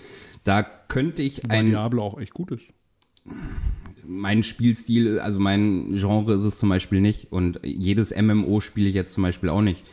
Da 0.43 0.63
könnte 0.63 1.23
ich 1.23 1.43
Weil 1.49 1.59
ein, 1.59 1.67
Diablo 1.67 2.03
auch 2.03 2.19
echt 2.19 2.35
gut 2.35 2.51
ist. 2.51 2.73
Mein 4.07 4.43
Spielstil, 4.43 5.19
also 5.19 5.39
mein 5.39 5.95
Genre 5.95 6.35
ist 6.35 6.43
es 6.43 6.59
zum 6.59 6.69
Beispiel 6.69 7.01
nicht. 7.01 7.33
Und 7.33 7.61
jedes 7.63 8.15
MMO 8.15 8.61
spiele 8.61 8.89
ich 8.89 8.95
jetzt 8.95 9.15
zum 9.15 9.23
Beispiel 9.23 9.49
auch 9.49 9.63
nicht. 9.63 9.85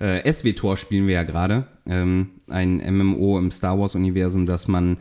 Äh, 0.00 0.30
SWTOR 0.32 0.76
spielen 0.76 1.06
wir 1.06 1.14
ja 1.14 1.22
gerade. 1.24 1.66
Ähm, 1.86 2.30
ein 2.48 2.76
MMO 2.96 3.38
im 3.38 3.50
Star 3.50 3.78
Wars-Universum, 3.78 4.46
das 4.46 4.68
man, 4.68 4.96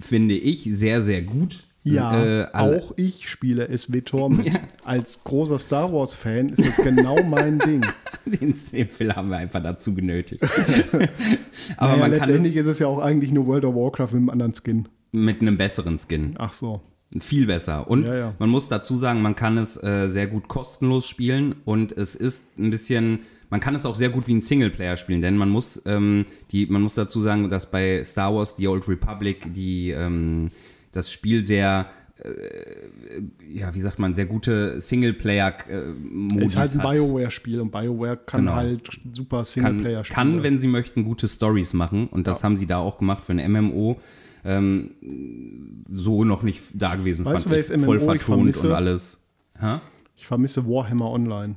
finde 0.00 0.34
ich, 0.34 0.64
sehr, 0.64 1.02
sehr 1.02 1.22
gut 1.22 1.64
Ja, 1.84 2.42
äh, 2.42 2.48
auch 2.54 2.92
ich 2.96 3.28
spiele 3.28 3.76
SWTOR 3.76 4.30
mit. 4.34 4.58
Als 4.84 5.22
großer 5.24 5.58
Star 5.58 5.92
Wars-Fan 5.92 6.48
ist 6.48 6.66
das 6.66 6.76
genau 6.76 7.22
mein 7.24 7.58
Ding. 7.66 7.84
Den, 8.24 8.54
Phil 8.54 9.14
haben 9.14 9.30
wir 9.30 9.36
einfach 9.38 9.62
dazu 9.62 9.94
genötigt. 9.94 10.42
Aber 11.76 11.96
naja, 11.96 12.06
letztendlich 12.06 12.56
ist 12.56 12.66
es 12.66 12.78
ja 12.78 12.86
auch 12.86 12.98
eigentlich 12.98 13.32
nur 13.32 13.46
World 13.46 13.64
of 13.64 13.74
Warcraft 13.74 14.12
mit 14.12 14.16
einem 14.16 14.30
anderen 14.30 14.54
Skin. 14.54 14.88
mit 15.12 15.40
einem 15.40 15.56
besseren 15.56 15.98
Skin. 15.98 16.34
Ach 16.38 16.52
so. 16.52 16.82
Viel 17.20 17.46
besser. 17.46 17.88
Und 17.88 18.04
Ja, 18.04 18.14
ja. 18.16 18.34
man 18.38 18.50
muss 18.50 18.68
dazu 18.68 18.94
sagen, 18.94 19.22
man 19.22 19.34
kann 19.34 19.56
es 19.56 19.76
äh, 19.82 20.08
sehr 20.08 20.26
gut 20.26 20.46
kostenlos 20.48 21.06
spielen 21.08 21.54
und 21.64 21.92
es 21.96 22.14
ist 22.14 22.44
ein 22.58 22.68
bisschen, 22.70 23.20
man 23.48 23.60
kann 23.60 23.74
es 23.74 23.86
auch 23.86 23.94
sehr 23.94 24.10
gut 24.10 24.26
wie 24.26 24.34
ein 24.34 24.40
Singleplayer 24.42 24.96
spielen, 24.98 25.22
denn 25.22 25.36
man 25.38 25.48
muss, 25.48 25.80
ähm, 25.86 26.26
die, 26.52 26.66
man 26.66 26.82
muss 26.82 26.94
dazu 26.94 27.20
sagen, 27.22 27.48
dass 27.48 27.70
bei 27.70 28.04
Star 28.04 28.34
Wars 28.34 28.56
The 28.58 28.68
Old 28.68 28.86
Republic 28.88 29.54
die, 29.54 29.90
ähm, 29.90 30.50
das 30.92 31.10
Spiel 31.10 31.44
sehr, 31.44 31.86
äh, 32.22 33.22
ja, 33.54 33.74
wie 33.74 33.80
sagt 33.80 33.98
man, 33.98 34.12
sehr 34.12 34.26
gute 34.26 34.78
Singleplayer-Modis 34.78 36.42
Es 36.44 36.52
ist 36.52 36.56
halt 36.58 36.72
ein. 36.76 36.80
BioWare-Spiel 36.96 37.60
und 37.60 37.70
BioWare 37.70 38.16
kann 38.18 38.40
Genau. 38.42 38.54
halt 38.54 38.82
super 39.14 39.38
kann, 39.38 39.44
Singleplayer 39.44 40.04
spielen. 40.04 40.14
kann, 40.14 40.42
wenn 40.42 40.58
sie 40.60 40.68
möchten, 40.68 41.04
gute 41.04 41.28
Stories 41.28 41.72
machen. 41.74 42.06
Und 42.08 42.26
das 42.26 42.44
haben 42.44 42.56
sie 42.56 42.66
da 42.66 42.78
auch 42.78 42.98
gemacht 42.98 43.24
für 43.24 43.32
ein 43.32 43.50
MMO. 43.52 43.98
Ähm, 44.44 45.84
so 45.90 46.24
noch 46.24 46.42
nicht 46.42 46.62
da 46.74 46.94
gewesen, 46.94 47.24
Weißt 47.24 47.44
du, 47.46 47.48
fand 47.50 47.54
welches 47.56 47.70
ich. 47.70 47.82
Voll 47.82 47.98
MMO 47.98 48.12
ich 48.14 48.22
vertont 48.22 48.24
vermisse? 48.54 48.68
und 48.68 48.74
alles. 48.74 49.18
Hä? 49.58 49.76
Ich 50.16 50.26
vermisse 50.26 50.66
Warhammer 50.66 51.10
Online. 51.10 51.56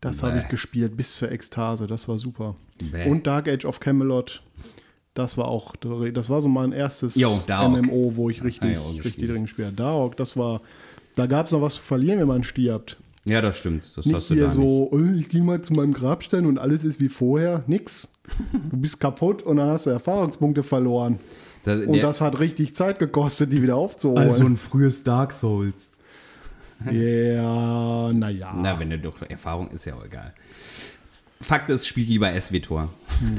Das 0.00 0.22
habe 0.22 0.38
ich 0.38 0.48
gespielt 0.48 0.96
bis 0.96 1.16
zur 1.16 1.32
Ekstase. 1.32 1.86
Das 1.86 2.06
war 2.08 2.18
super. 2.18 2.54
Bäh. 2.92 3.10
Und 3.10 3.26
Dark 3.26 3.48
Age 3.48 3.64
of 3.64 3.80
Camelot. 3.80 4.42
Das 5.14 5.36
war 5.36 5.48
auch, 5.48 5.74
das 5.76 6.30
war 6.30 6.40
so 6.40 6.48
mein 6.48 6.70
erstes 6.72 7.14
Dark. 7.46 7.70
MMO, 7.82 8.14
wo 8.14 8.30
ich 8.30 8.44
richtig, 8.44 8.78
Ah, 8.78 8.90
ja, 8.92 9.02
richtig 9.02 9.28
drin 9.28 9.42
gespielt 9.42 9.66
habe. 9.68 9.76
Dark, 9.76 10.16
das 10.16 10.36
war, 10.36 10.60
da 11.16 11.26
gab 11.26 11.46
es 11.46 11.52
noch 11.52 11.60
was 11.60 11.74
zu 11.74 11.82
verlieren, 11.82 12.20
wenn 12.20 12.28
man 12.28 12.44
stirbt. 12.44 12.98
Ja, 13.24 13.40
das 13.42 13.58
stimmt. 13.58 13.82
Das 13.96 14.06
Nicht 14.06 14.14
hast 14.14 14.30
du 14.30 14.34
hier 14.34 14.44
da 14.44 14.50
so, 14.50 14.88
oh, 14.92 14.98
ich 15.18 15.28
gehe 15.28 15.42
mal 15.42 15.60
zu 15.60 15.72
meinem 15.72 15.92
Grabstein 15.92 16.46
und 16.46 16.58
alles 16.58 16.84
ist 16.84 17.00
wie 17.00 17.08
vorher. 17.08 17.64
Nix. 17.66 18.12
Du 18.70 18.76
bist 18.76 19.00
kaputt 19.00 19.42
und 19.42 19.56
dann 19.56 19.68
hast 19.68 19.86
du 19.86 19.90
Erfahrungspunkte 19.90 20.62
verloren. 20.62 21.18
Das, 21.64 21.80
Und 21.80 21.92
der, 21.92 22.02
das 22.02 22.20
hat 22.20 22.38
richtig 22.38 22.74
Zeit 22.74 22.98
gekostet, 22.98 23.52
die 23.52 23.62
wieder 23.62 23.76
aufzuholen. 23.76 24.22
also 24.22 24.44
ein 24.44 24.56
frühes 24.56 25.04
Dark 25.04 25.32
Souls. 25.32 25.74
ja, 26.90 28.12
naja. 28.12 28.54
Na, 28.56 28.78
wenn 28.78 28.90
du 28.90 28.98
doch 28.98 29.20
Erfahrung 29.28 29.68
ist 29.70 29.84
ja 29.84 29.94
auch 29.94 30.04
egal. 30.04 30.32
Fakt 31.40 31.70
ist, 31.70 31.86
spielt 31.86 32.08
lieber 32.08 32.32
SWTOR. 32.40 32.88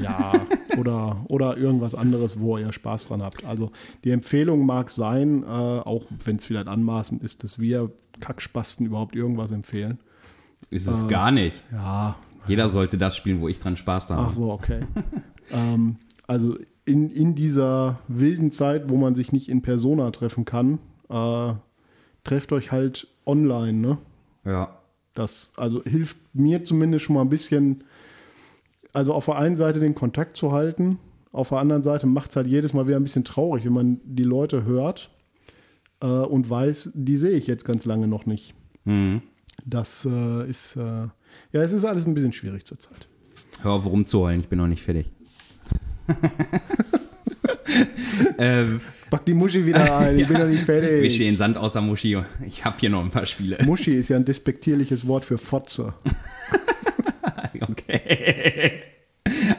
Ja, 0.02 0.32
oder, 0.78 1.22
oder 1.28 1.58
irgendwas 1.58 1.94
anderes, 1.94 2.40
wo 2.40 2.56
ihr 2.56 2.72
Spaß 2.72 3.08
dran 3.08 3.22
habt. 3.22 3.44
Also 3.44 3.72
die 4.04 4.10
Empfehlung 4.10 4.64
mag 4.64 4.88
sein, 4.88 5.42
äh, 5.42 5.46
auch 5.46 6.06
wenn 6.24 6.36
es 6.36 6.44
vielleicht 6.46 6.68
anmaßend 6.68 7.22
ist, 7.22 7.44
dass 7.44 7.58
wir 7.58 7.90
Kackspasten 8.20 8.86
überhaupt 8.86 9.14
irgendwas 9.14 9.50
empfehlen. 9.50 9.98
Ist 10.70 10.86
es 10.86 11.08
gar 11.08 11.30
nicht. 11.30 11.62
Ja, 11.72 12.16
Jeder 12.46 12.68
sollte 12.70 12.96
das 12.96 13.16
spielen, 13.16 13.40
wo 13.40 13.48
ich 13.48 13.58
dran 13.58 13.76
Spaß 13.76 14.10
habe. 14.10 14.28
ach 14.28 14.32
so, 14.32 14.50
okay. 14.50 14.80
ähm, 15.50 15.96
also 16.26 16.56
in, 16.90 17.10
in 17.10 17.34
dieser 17.34 18.00
wilden 18.08 18.50
Zeit, 18.50 18.90
wo 18.90 18.96
man 18.96 19.14
sich 19.14 19.32
nicht 19.32 19.48
in 19.48 19.62
Persona 19.62 20.10
treffen 20.10 20.44
kann, 20.44 20.78
äh, 21.08 21.54
trefft 22.24 22.52
euch 22.52 22.72
halt 22.72 23.06
online, 23.24 23.78
ne? 23.78 23.98
Ja. 24.44 24.76
Das 25.14 25.52
also 25.56 25.82
hilft 25.84 26.18
mir 26.32 26.64
zumindest 26.64 27.04
schon 27.04 27.14
mal 27.14 27.22
ein 27.22 27.28
bisschen, 27.28 27.84
also 28.92 29.14
auf 29.14 29.26
der 29.26 29.36
einen 29.36 29.56
Seite 29.56 29.80
den 29.80 29.94
Kontakt 29.94 30.36
zu 30.36 30.52
halten, 30.52 30.98
auf 31.32 31.50
der 31.50 31.58
anderen 31.58 31.82
Seite 31.82 32.06
macht 32.06 32.30
es 32.30 32.36
halt 32.36 32.48
jedes 32.48 32.74
Mal 32.74 32.86
wieder 32.86 32.96
ein 32.96 33.04
bisschen 33.04 33.24
traurig, 33.24 33.64
wenn 33.64 33.72
man 33.72 34.00
die 34.04 34.24
Leute 34.24 34.64
hört 34.64 35.10
äh, 36.00 36.06
und 36.06 36.50
weiß, 36.50 36.90
die 36.94 37.16
sehe 37.16 37.36
ich 37.36 37.46
jetzt 37.46 37.64
ganz 37.64 37.84
lange 37.84 38.08
noch 38.08 38.26
nicht. 38.26 38.54
Mhm. 38.84 39.22
Das 39.64 40.06
äh, 40.10 40.48
ist, 40.48 40.76
äh, 40.76 40.80
ja, 41.52 41.62
es 41.62 41.72
ist 41.72 41.84
alles 41.84 42.06
ein 42.06 42.14
bisschen 42.14 42.32
schwierig 42.32 42.64
zurzeit. 42.64 43.06
Hör 43.62 43.72
auf 43.72 43.86
rumzuheulen, 43.86 44.40
ich 44.40 44.48
bin 44.48 44.58
noch 44.58 44.66
nicht 44.66 44.82
fertig. 44.82 45.12
ähm, 48.38 48.80
Pack 49.10 49.24
die 49.26 49.34
Muschi 49.34 49.66
wieder 49.66 49.98
ein, 49.98 50.18
ich 50.18 50.28
bin 50.28 50.38
noch 50.38 50.46
nicht 50.46 50.62
fertig. 50.62 51.02
Wische 51.02 51.24
den 51.24 51.36
Sand 51.36 51.56
aus 51.56 51.72
der 51.72 51.82
Muschi. 51.82 52.16
Ich 52.46 52.64
habe 52.64 52.76
hier 52.78 52.90
noch 52.90 53.02
ein 53.02 53.10
paar 53.10 53.26
Spiele. 53.26 53.58
Muschi 53.64 53.96
ist 53.96 54.08
ja 54.08 54.16
ein 54.16 54.24
despektierliches 54.24 55.06
Wort 55.06 55.24
für 55.24 55.38
Fotze. 55.38 55.94
Okay. 57.62 58.82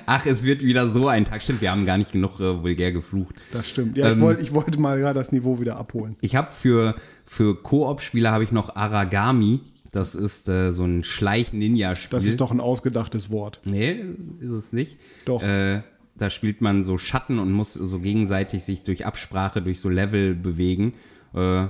Ach, 0.05 0.25
es 0.25 0.43
wird 0.43 0.63
wieder 0.63 0.89
so 0.89 1.07
ein 1.07 1.25
Tag. 1.25 1.41
Stimmt, 1.41 1.61
wir 1.61 1.71
haben 1.71 1.85
gar 1.85 1.97
nicht 1.97 2.11
genug 2.11 2.39
äh, 2.39 2.61
vulgär 2.61 2.91
geflucht. 2.91 3.35
Das 3.53 3.69
stimmt. 3.69 3.97
Ja, 3.97 4.07
ich, 4.07 4.13
Ähm, 4.13 4.21
wollt, 4.21 4.41
ich 4.41 4.53
wollte 4.53 4.79
mal 4.79 4.97
gerade 4.97 5.19
das 5.19 5.31
Niveau 5.31 5.59
wieder 5.59 5.77
abholen. 5.77 6.15
Ich 6.21 6.35
habe 6.35 6.51
für, 6.51 6.95
für 7.25 7.61
Koop-Spieler 7.61 8.31
habe 8.31 8.43
ich 8.43 8.51
noch 8.51 8.75
Aragami. 8.75 9.61
Das 9.91 10.15
ist 10.15 10.47
äh, 10.47 10.71
so 10.71 10.83
ein 10.83 11.03
Schleich-Ninja-Spiel. 11.03 12.17
Das 12.17 12.25
ist 12.25 12.41
doch 12.41 12.51
ein 12.51 12.59
ausgedachtes 12.59 13.29
Wort. 13.29 13.59
Nee, 13.65 14.03
ist 14.39 14.51
es 14.51 14.73
nicht. 14.73 14.97
Doch. 15.25 15.43
Äh, 15.43 15.81
da 16.15 16.29
spielt 16.29 16.61
man 16.61 16.83
so 16.83 16.97
Schatten 16.97 17.39
und 17.39 17.51
muss 17.51 17.73
so 17.73 17.99
gegenseitig 17.99 18.63
sich 18.63 18.83
durch 18.83 19.05
Absprache, 19.05 19.61
durch 19.61 19.79
so 19.79 19.89
Level 19.89 20.35
bewegen. 20.35 20.93
Äh, 21.33 21.65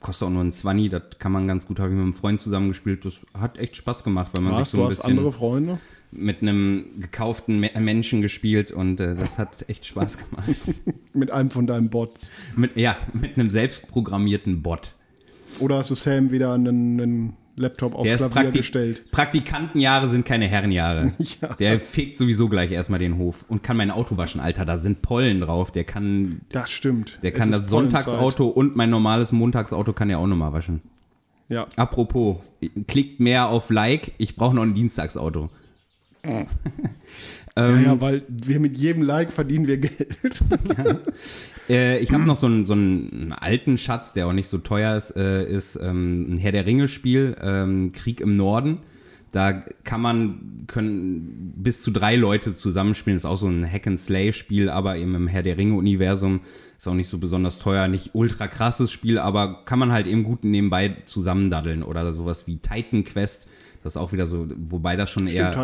kostet 0.00 0.26
auch 0.28 0.32
nur 0.32 0.42
ein 0.42 0.52
20, 0.52 0.90
das 0.90 1.02
kann 1.18 1.32
man 1.32 1.46
ganz 1.46 1.66
gut, 1.66 1.78
habe 1.78 1.90
ich 1.90 1.94
mit 1.94 2.02
einem 2.02 2.14
Freund 2.14 2.40
zusammengespielt. 2.40 3.04
Das 3.04 3.20
hat 3.38 3.58
echt 3.58 3.76
Spaß 3.76 4.04
gemacht, 4.04 4.32
weil 4.34 4.42
man 4.42 4.54
Was, 4.54 4.70
sich 4.70 4.72
so 4.72 4.76
du 4.78 4.82
ein 4.82 4.88
hast 4.88 4.96
bisschen 4.96 5.10
andere 5.10 5.32
Freunde? 5.32 5.78
mit 6.12 6.42
einem 6.42 6.90
gekauften 6.98 7.58
Me 7.58 7.70
Menschen 7.78 8.20
gespielt 8.20 8.70
und 8.70 9.00
äh, 9.00 9.14
das 9.14 9.38
hat 9.38 9.68
echt 9.68 9.86
Spaß 9.86 10.18
gemacht. 10.18 10.48
Mit 11.14 11.30
einem 11.30 11.50
von 11.50 11.66
deinen 11.66 11.88
Bots. 11.88 12.30
mit, 12.54 12.76
ja, 12.76 12.96
mit 13.14 13.38
einem 13.38 13.48
selbstprogrammierten 13.48 14.62
Bot. 14.62 14.94
Oder 15.58 15.78
hast 15.78 15.90
du 15.90 15.94
Sam 15.94 16.30
wieder 16.30 16.52
einen, 16.52 17.00
einen 17.00 17.36
Laptop 17.56 17.94
aufs 17.94 18.04
Der 18.04 18.14
ist 18.14 18.20
Klavier 18.20 18.34
Praktik 18.42 18.60
gestellt? 18.60 19.10
Praktikantenjahre 19.10 20.08
sind 20.08 20.24
keine 20.24 20.46
Herrenjahre. 20.46 21.12
Ja. 21.40 21.54
Der 21.54 21.80
fegt 21.80 22.16
sowieso 22.18 22.48
gleich 22.48 22.70
erstmal 22.72 22.98
den 22.98 23.16
Hof 23.18 23.44
und 23.48 23.62
kann 23.62 23.76
mein 23.76 23.90
Auto 23.90 24.16
waschen. 24.16 24.40
Alter, 24.40 24.64
da 24.64 24.78
sind 24.78 25.02
Pollen 25.02 25.40
drauf. 25.40 25.70
Der 25.70 25.84
kann, 25.84 26.42
Das 26.50 26.70
stimmt. 26.70 27.18
der 27.22 27.32
Es 27.32 27.38
kann 27.38 27.50
das. 27.50 27.68
Sonntagsauto 27.68 28.46
und 28.48 28.76
mein 28.76 28.90
normales 28.90 29.32
Montagsauto 29.32 29.92
kann 29.92 30.10
er 30.10 30.18
auch 30.18 30.26
nochmal 30.26 30.52
waschen. 30.52 30.82
Ja. 31.48 31.66
Apropos, 31.76 32.38
klickt 32.86 33.20
mehr 33.20 33.48
auf 33.48 33.70
Like, 33.70 34.12
ich 34.18 34.36
brauche 34.36 34.54
noch 34.56 34.62
ein 34.62 34.74
Dienstagsauto. 34.74 35.50
ja, 37.56 37.68
Ähm, 37.68 37.84
ja, 37.84 38.00
weil 38.00 38.22
wir 38.28 38.60
mit 38.60 38.76
jedem 38.76 39.02
Like 39.02 39.32
verdienen 39.32 39.66
wir 39.66 39.78
Geld. 39.78 40.44
Äh, 41.68 42.00
ich 42.00 42.10
habe 42.10 42.24
noch 42.24 42.36
so 42.36 42.46
einen, 42.46 42.64
so 42.64 42.72
einen 42.72 43.32
alten 43.32 43.78
Schatz, 43.78 44.12
der 44.12 44.26
auch 44.26 44.32
nicht 44.32 44.48
so 44.48 44.58
teuer 44.58 44.96
ist, 44.96 45.16
äh, 45.16 45.48
ist 45.48 45.76
ähm, 45.76 46.34
ein 46.34 46.36
Herr 46.36 46.50
der 46.50 46.66
Ringe-Spiel, 46.66 47.36
ähm, 47.40 47.92
Krieg 47.92 48.20
im 48.20 48.36
Norden. 48.36 48.78
Da 49.30 49.52
kann 49.84 50.00
man, 50.00 50.64
können 50.66 51.54
bis 51.56 51.82
zu 51.82 51.90
drei 51.90 52.16
Leute 52.16 52.54
zusammenspielen. 52.54 53.16
Ist 53.16 53.24
auch 53.24 53.38
so 53.38 53.48
ein 53.48 53.64
Hack-and-Slay-Spiel, 53.64 54.68
aber 54.68 54.96
eben 54.96 55.14
im 55.14 55.26
Herr 55.26 55.42
der 55.42 55.56
Ringe-Universum. 55.56 56.40
Ist 56.76 56.86
auch 56.86 56.94
nicht 56.94 57.08
so 57.08 57.18
besonders 57.18 57.58
teuer, 57.58 57.88
nicht 57.88 58.10
ultra 58.12 58.48
krasses 58.48 58.92
Spiel, 58.92 59.18
aber 59.18 59.64
kann 59.64 59.78
man 59.78 59.92
halt 59.92 60.06
eben 60.06 60.24
gut 60.24 60.44
nebenbei 60.44 60.96
zusammendaddeln. 61.06 61.82
Oder 61.82 62.12
sowas 62.12 62.46
wie 62.46 62.58
Titan 62.58 63.04
Quest. 63.04 63.48
Das 63.82 63.94
ist 63.94 63.96
auch 63.96 64.12
wieder 64.12 64.26
so, 64.26 64.46
wobei 64.68 64.96
das 64.96 65.10
schon 65.10 65.26
eher 65.26 65.52
Stimmt, 65.52 65.54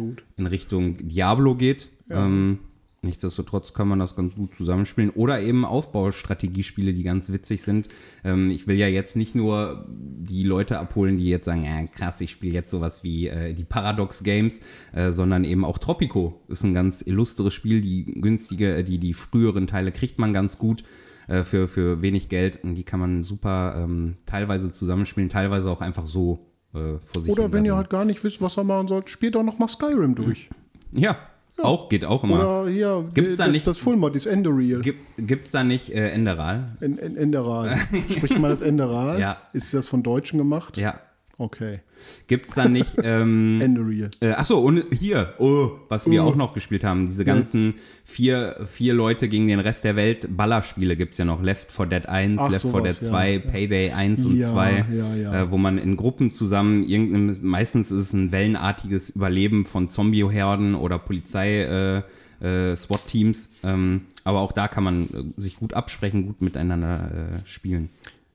gut. 0.00 0.24
in 0.36 0.46
Richtung 0.46 0.96
Diablo 0.98 1.54
geht. 1.54 1.90
Ähm, 2.10 2.58
nichtsdestotrotz 3.02 3.72
kann 3.74 3.88
man 3.88 3.98
das 3.98 4.14
ganz 4.14 4.36
gut 4.36 4.54
zusammenspielen. 4.54 5.10
Oder 5.10 5.40
eben 5.40 5.64
Aufbaustrategiespiele, 5.64 6.94
die 6.94 7.02
ganz 7.02 7.30
witzig 7.30 7.62
sind. 7.62 7.88
Ähm, 8.24 8.50
ich 8.50 8.66
will 8.66 8.76
ja 8.76 8.86
jetzt 8.86 9.16
nicht 9.16 9.34
nur 9.34 9.86
die 9.88 10.44
Leute 10.44 10.78
abholen, 10.78 11.16
die 11.16 11.28
jetzt 11.28 11.46
sagen, 11.46 11.64
äh, 11.64 11.88
krass, 11.88 12.20
ich 12.20 12.30
spiele 12.30 12.52
jetzt 12.52 12.70
sowas 12.70 13.02
wie 13.02 13.28
äh, 13.28 13.54
die 13.54 13.64
Paradox 13.64 14.22
Games, 14.22 14.60
äh, 14.92 15.10
sondern 15.10 15.44
eben 15.44 15.64
auch 15.64 15.78
Tropico 15.78 16.40
ist 16.48 16.64
ein 16.64 16.74
ganz 16.74 17.02
illustres 17.02 17.54
Spiel. 17.54 17.80
Die 17.80 18.04
günstige, 18.04 18.76
äh, 18.76 18.84
die, 18.84 18.98
die 18.98 19.14
früheren 19.14 19.66
Teile 19.66 19.90
kriegt 19.92 20.18
man 20.18 20.32
ganz 20.32 20.58
gut 20.58 20.84
äh, 21.26 21.42
für, 21.42 21.66
für 21.66 22.02
wenig 22.02 22.28
Geld 22.28 22.62
und 22.62 22.76
die 22.76 22.84
kann 22.84 23.00
man 23.00 23.22
super 23.22 23.74
ähm, 23.78 24.16
teilweise 24.26 24.70
zusammenspielen, 24.70 25.28
teilweise 25.28 25.70
auch 25.70 25.80
einfach 25.80 26.06
so 26.06 26.51
äh, 26.74 26.98
vor 27.12 27.22
sich 27.22 27.30
Oder 27.30 27.52
wenn 27.52 27.64
ihr 27.64 27.76
halt 27.76 27.90
gar 27.90 28.04
nicht 28.04 28.22
wisst, 28.24 28.40
was 28.42 28.56
ihr 28.58 28.64
machen 28.64 28.88
sollt, 28.88 29.08
spielt 29.10 29.34
doch 29.34 29.42
noch 29.42 29.58
mal 29.58 29.68
Skyrim 29.68 30.14
durch. 30.14 30.48
Ja, 30.92 31.16
auch, 31.62 31.88
geht 31.88 32.04
auch 32.04 32.24
immer. 32.24 32.36
Oder 32.64 32.70
hier, 32.70 33.04
Gibt's 33.14 33.36
da 33.36 33.44
das, 33.44 33.52
nicht- 33.54 33.66
das 33.66 33.78
Fullmod, 33.78 34.14
das 34.14 34.26
Endereal. 34.26 34.80
Gibt 34.80 35.44
es 35.44 35.50
da 35.50 35.62
nicht 35.64 35.90
äh, 35.92 36.10
Enderal? 36.10 36.76
En, 36.80 36.98
en, 36.98 37.16
Enderal. 37.16 37.76
Spricht 38.10 38.38
man 38.38 38.50
das 38.50 38.60
Enderal? 38.60 39.18
Ja. 39.20 39.36
Ist 39.52 39.72
das 39.74 39.86
von 39.86 40.02
Deutschen 40.02 40.38
gemacht? 40.38 40.76
Ja. 40.78 40.98
Okay. 41.38 41.80
Gibt 42.26 42.46
es 42.46 42.54
dann 42.54 42.72
nicht. 42.72 42.92
Ähm, 43.04 43.60
Ende 43.60 43.80
real. 43.80 44.10
Äh, 44.20 44.30
achso, 44.30 44.58
und 44.60 44.84
hier, 44.92 45.34
oh, 45.38 45.72
was 45.88 46.08
wir 46.08 46.22
auch 46.22 46.36
noch 46.36 46.54
gespielt 46.54 46.84
haben, 46.84 47.06
diese 47.06 47.24
ganzen 47.24 47.74
vier, 48.04 48.64
vier 48.66 48.94
Leute 48.94 49.28
gegen 49.28 49.48
den 49.48 49.58
Rest 49.58 49.82
der 49.82 49.96
Welt, 49.96 50.28
Ballerspiele 50.36 50.96
gibt 50.96 51.12
es 51.12 51.18
ja 51.18 51.24
noch. 51.24 51.42
Left 51.42 51.72
4 51.72 51.86
Dead 51.86 52.06
1, 52.06 52.38
Ach, 52.40 52.50
Left 52.50 52.62
4 52.62 52.70
sowas, 52.70 52.98
Dead 53.00 53.08
ja. 53.08 53.12
2, 53.12 53.38
Payday 53.38 53.90
1 53.90 54.24
und 54.24 54.36
Ja, 54.36 54.52
2, 54.52 54.84
ja, 54.92 55.16
ja. 55.16 55.42
Äh, 55.42 55.50
wo 55.50 55.58
man 55.58 55.78
in 55.78 55.96
Gruppen 55.96 56.30
zusammen, 56.30 56.84
irgendein, 56.84 57.38
meistens 57.42 57.90
ist 57.90 58.02
es 58.02 58.12
ein 58.12 58.30
wellenartiges 58.30 59.10
Überleben 59.10 59.64
von 59.64 59.88
Zombie-Herden 59.88 60.74
oder 60.74 60.98
Polizei, 60.98 61.62
äh, 61.62 62.02
äh, 62.46 62.76
SWAT-Teams. 62.76 63.48
Ähm, 63.64 64.02
aber 64.24 64.40
auch 64.40 64.52
da 64.52 64.68
kann 64.68 64.84
man 64.84 65.04
äh, 65.06 65.40
sich 65.40 65.56
gut 65.56 65.74
absprechen, 65.74 66.26
gut 66.26 66.40
miteinander 66.40 67.10
äh, 67.10 67.46
spielen. 67.46 67.88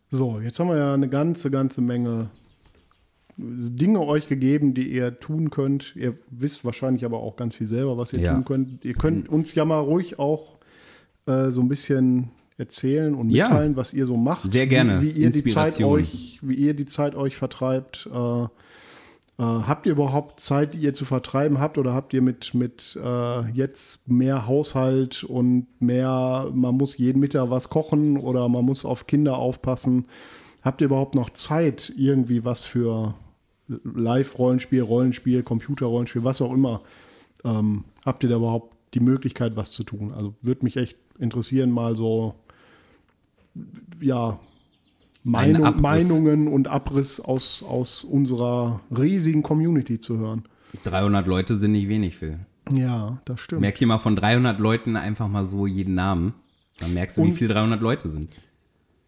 So, 0.09 0.39
jetzt 0.39 0.59
haben 0.59 0.69
wir 0.69 0.77
ja 0.77 0.93
eine 0.93 1.09
ganze, 1.09 1.51
ganze 1.51 1.81
Menge 1.81 2.29
Dinge 3.37 4.01
euch 4.01 4.27
gegeben, 4.27 4.73
die 4.73 4.89
ihr 4.91 5.17
tun 5.17 5.51
könnt. 5.51 5.95
Ihr 5.95 6.13
wisst 6.31 6.65
wahrscheinlich 6.65 7.05
aber 7.05 7.19
auch 7.19 7.35
ganz 7.35 7.55
viel 7.55 7.67
selber, 7.67 7.97
was 7.97 8.11
ihr 8.13 8.19
Ja. 8.19 8.33
tun 8.33 8.45
könnt. 8.45 8.83
Ihr 8.85 8.95
könnt 8.95 9.29
uns 9.29 9.53
ja 9.53 9.63
mal 9.63 9.79
ruhig 9.79 10.17
auch 10.19 10.57
äh, 11.27 11.51
so 11.51 11.61
ein 11.61 11.67
bisschen 11.67 12.29
erzählen 12.57 13.13
und 13.13 13.29
Ja. 13.29 13.49
mitteilen, 13.49 13.75
was 13.75 13.93
ihr 13.93 14.05
so 14.07 14.17
macht. 14.17 14.51
Sehr 14.51 14.65
gerne. 14.65 15.01
Wie, 15.01 15.13
wie 15.13 15.19
ihr 15.21 15.29
die 15.29 15.43
Zeit 15.43 15.79
euch, 15.83 16.39
wie 16.41 16.55
ihr 16.55 16.73
die 16.73 16.85
Zeit 16.85 17.15
euch 17.15 17.35
vertreibt. 17.35 18.09
Äh, 18.11 18.43
äh, 18.43 18.47
habt 19.37 19.85
ihr 19.85 19.91
überhaupt 19.91 20.39
Zeit, 20.39 20.73
die 20.73 20.79
ihr 20.79 20.93
zu 20.95 21.05
vertreiben 21.05 21.59
habt, 21.59 21.77
oder 21.77 21.93
habt 21.93 22.13
ihr 22.13 22.23
mit, 22.23 22.55
mit 22.55 22.97
äh, 23.03 23.51
jetzt 23.51 24.09
mehr 24.09 24.47
Haushalt 24.47 25.23
und 25.23 25.67
mehr, 25.79 26.49
man 26.55 26.75
muss 26.75 26.97
jeden 26.97 27.19
Mittag 27.19 27.51
was 27.51 27.69
kochen 27.69 28.17
oder 28.17 28.49
man 28.49 28.65
muss 28.65 28.83
auf 28.83 29.05
Kinder 29.05 29.37
aufpassen? 29.37 30.07
Habt 30.63 30.81
ihr 30.81 30.85
überhaupt 30.85 31.13
noch 31.13 31.29
Zeit, 31.29 31.93
irgendwie 31.95 32.43
was 32.45 32.61
für 32.61 33.13
Live-Rollenspiel, 33.67 34.81
Rollenspiel, 34.81 35.43
Computer-Rollenspiel, 35.43 36.23
was 36.23 36.41
auch 36.41 36.53
immer? 36.53 36.81
Ähm, 37.43 37.83
habt 38.05 38.23
ihr 38.23 38.29
da 38.29 38.37
überhaupt 38.37 38.75
die 38.93 38.99
Möglichkeit, 38.99 39.55
was 39.55 39.71
zu 39.71 39.83
tun? 39.83 40.11
Also 40.13 40.33
würde 40.41 40.63
mich 40.63 40.77
echt 40.77 40.97
interessieren, 41.19 41.71
mal 41.71 41.95
so, 41.95 42.35
ja, 44.01 44.39
Meinung. 45.23 45.81
Meinungen 45.81 46.47
und 46.47 46.67
Abriss 46.67 47.19
aus, 47.19 47.63
aus 47.63 48.03
unserer 48.03 48.81
riesigen 48.95 49.43
Community 49.43 49.99
zu 49.99 50.17
hören. 50.17 50.43
300 50.85 51.27
Leute 51.27 51.55
sind 51.57 51.73
nicht 51.73 51.89
wenig, 51.89 52.15
Phil. 52.17 52.39
Ja, 52.73 53.19
das 53.25 53.41
stimmt. 53.41 53.61
Merk 53.61 53.75
dir 53.77 53.87
mal 53.87 53.97
von 53.97 54.15
300 54.15 54.59
Leuten 54.59 54.95
einfach 54.95 55.27
mal 55.27 55.43
so 55.45 55.67
jeden 55.67 55.95
Namen. 55.95 56.33
Dann 56.79 56.93
merkst 56.93 57.17
du, 57.17 57.23
wie 57.23 57.29
Und- 57.29 57.33
viel 57.33 57.47
300 57.47 57.81
Leute 57.81 58.09
sind. 58.09 58.31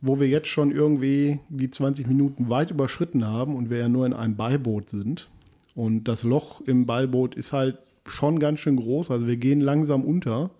Wo 0.01 0.19
wir 0.19 0.27
jetzt 0.27 0.47
schon 0.47 0.71
irgendwie 0.71 1.39
die 1.49 1.69
20 1.69 2.07
Minuten 2.07 2.49
weit 2.49 2.71
überschritten 2.71 3.27
haben 3.27 3.55
und 3.55 3.69
wir 3.69 3.77
ja 3.77 3.89
nur 3.89 4.05
in 4.05 4.13
einem 4.13 4.35
Beiboot 4.35 4.89
sind. 4.89 5.29
Und 5.75 6.05
das 6.05 6.23
Loch 6.23 6.61
im 6.61 6.85
Beiboot 6.85 7.35
ist 7.35 7.53
halt 7.53 7.77
schon 8.07 8.39
ganz 8.39 8.59
schön 8.59 8.77
groß. 8.77 9.11
Also 9.11 9.27
wir 9.27 9.37
gehen 9.37 9.59
langsam 9.59 10.03
unter. 10.03 10.51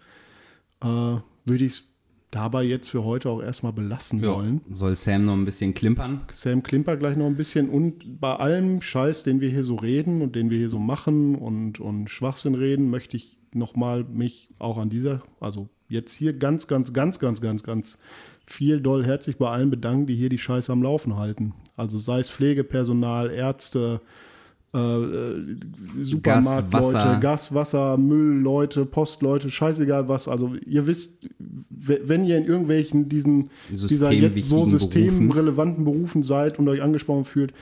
Äh, 0.82 1.17
würde 1.45 1.65
ich 1.65 1.73
es 1.73 1.93
dabei 2.32 2.63
jetzt 2.63 2.89
für 2.89 3.04
heute 3.04 3.30
auch 3.30 3.41
erstmal 3.41 3.73
belassen 3.73 4.21
wollen. 4.21 4.62
Soll 4.71 4.95
Sam 4.95 5.25
noch 5.25 5.34
ein 5.34 5.45
bisschen 5.45 5.73
klimpern? 5.73 6.21
Sam 6.32 6.62
Klimper 6.62 6.97
gleich 6.97 7.17
noch 7.17 7.25
ein 7.25 7.36
bisschen 7.36 7.69
und 7.69 8.19
bei 8.19 8.36
allem 8.36 8.82
Scheiß, 8.82 9.23
den 9.23 9.41
wir 9.41 9.49
hier 9.49 9.63
so 9.63 9.75
reden 9.75 10.21
und 10.21 10.36
den 10.36 10.49
wir 10.49 10.58
hier 10.58 10.69
so 10.69 10.80
machen 10.80 11.36
und, 11.36 11.80
und 11.80 12.10
Schwachsinn 12.10 12.56
reden, 12.56 12.89
möchte 12.89 13.17
ich 13.17 13.38
nochmal 13.54 14.04
mich 14.04 14.49
auch 14.60 14.78
an 14.78 14.89
dieser, 14.89 15.23
also 15.39 15.69
jetzt 15.89 16.13
hier 16.13 16.34
ganz, 16.34 16.67
ganz, 16.67 16.93
ganz, 16.93 17.19
ganz, 17.19 17.41
ganz, 17.41 17.63
ganz 17.63 17.97
viel 18.45 18.80
doll 18.80 19.06
herzlich 19.06 19.38
bei 19.38 19.49
allen 19.49 19.69
bedanken, 19.69 20.08
die 20.08 20.15
hier 20.15 20.30
die 20.30 20.38
Scheiße 20.38 20.71
am 20.71 20.82
Laufen 20.82 21.17
halten. 21.17 21.54
Also 21.75 21.97
sei 21.97 22.19
es 22.19 22.30
Pflegepersonal, 22.30 23.32
Ärzte, 23.32 24.02
äh, 24.73 24.78
äh, 24.78 25.56
Supermarktleute, 25.99 26.73
Wasser. 26.73 27.19
Gas, 27.19 27.54
Wasser, 27.54 27.97
Müllleute, 27.97 28.86
Postleute, 28.86 29.49
scheißegal 29.49 30.08
was. 30.08 30.28
Also 30.28 30.54
ihr 30.65 30.86
wisst, 30.86 31.28
wenn 31.69 32.25
ihr 32.25 32.38
in 32.38 32.45
irgendwelchen 32.45 33.10
diesen 33.10 33.49
dieser 33.69 34.12
jetzt 34.12 34.47
so 34.47 34.65
systemrelevanten 34.65 35.86
Berufen 35.86 36.21
seid 36.21 36.60
und 36.60 36.67
euch 36.67 36.84
angesprochen 36.84 37.25
fühlt, 37.25 37.54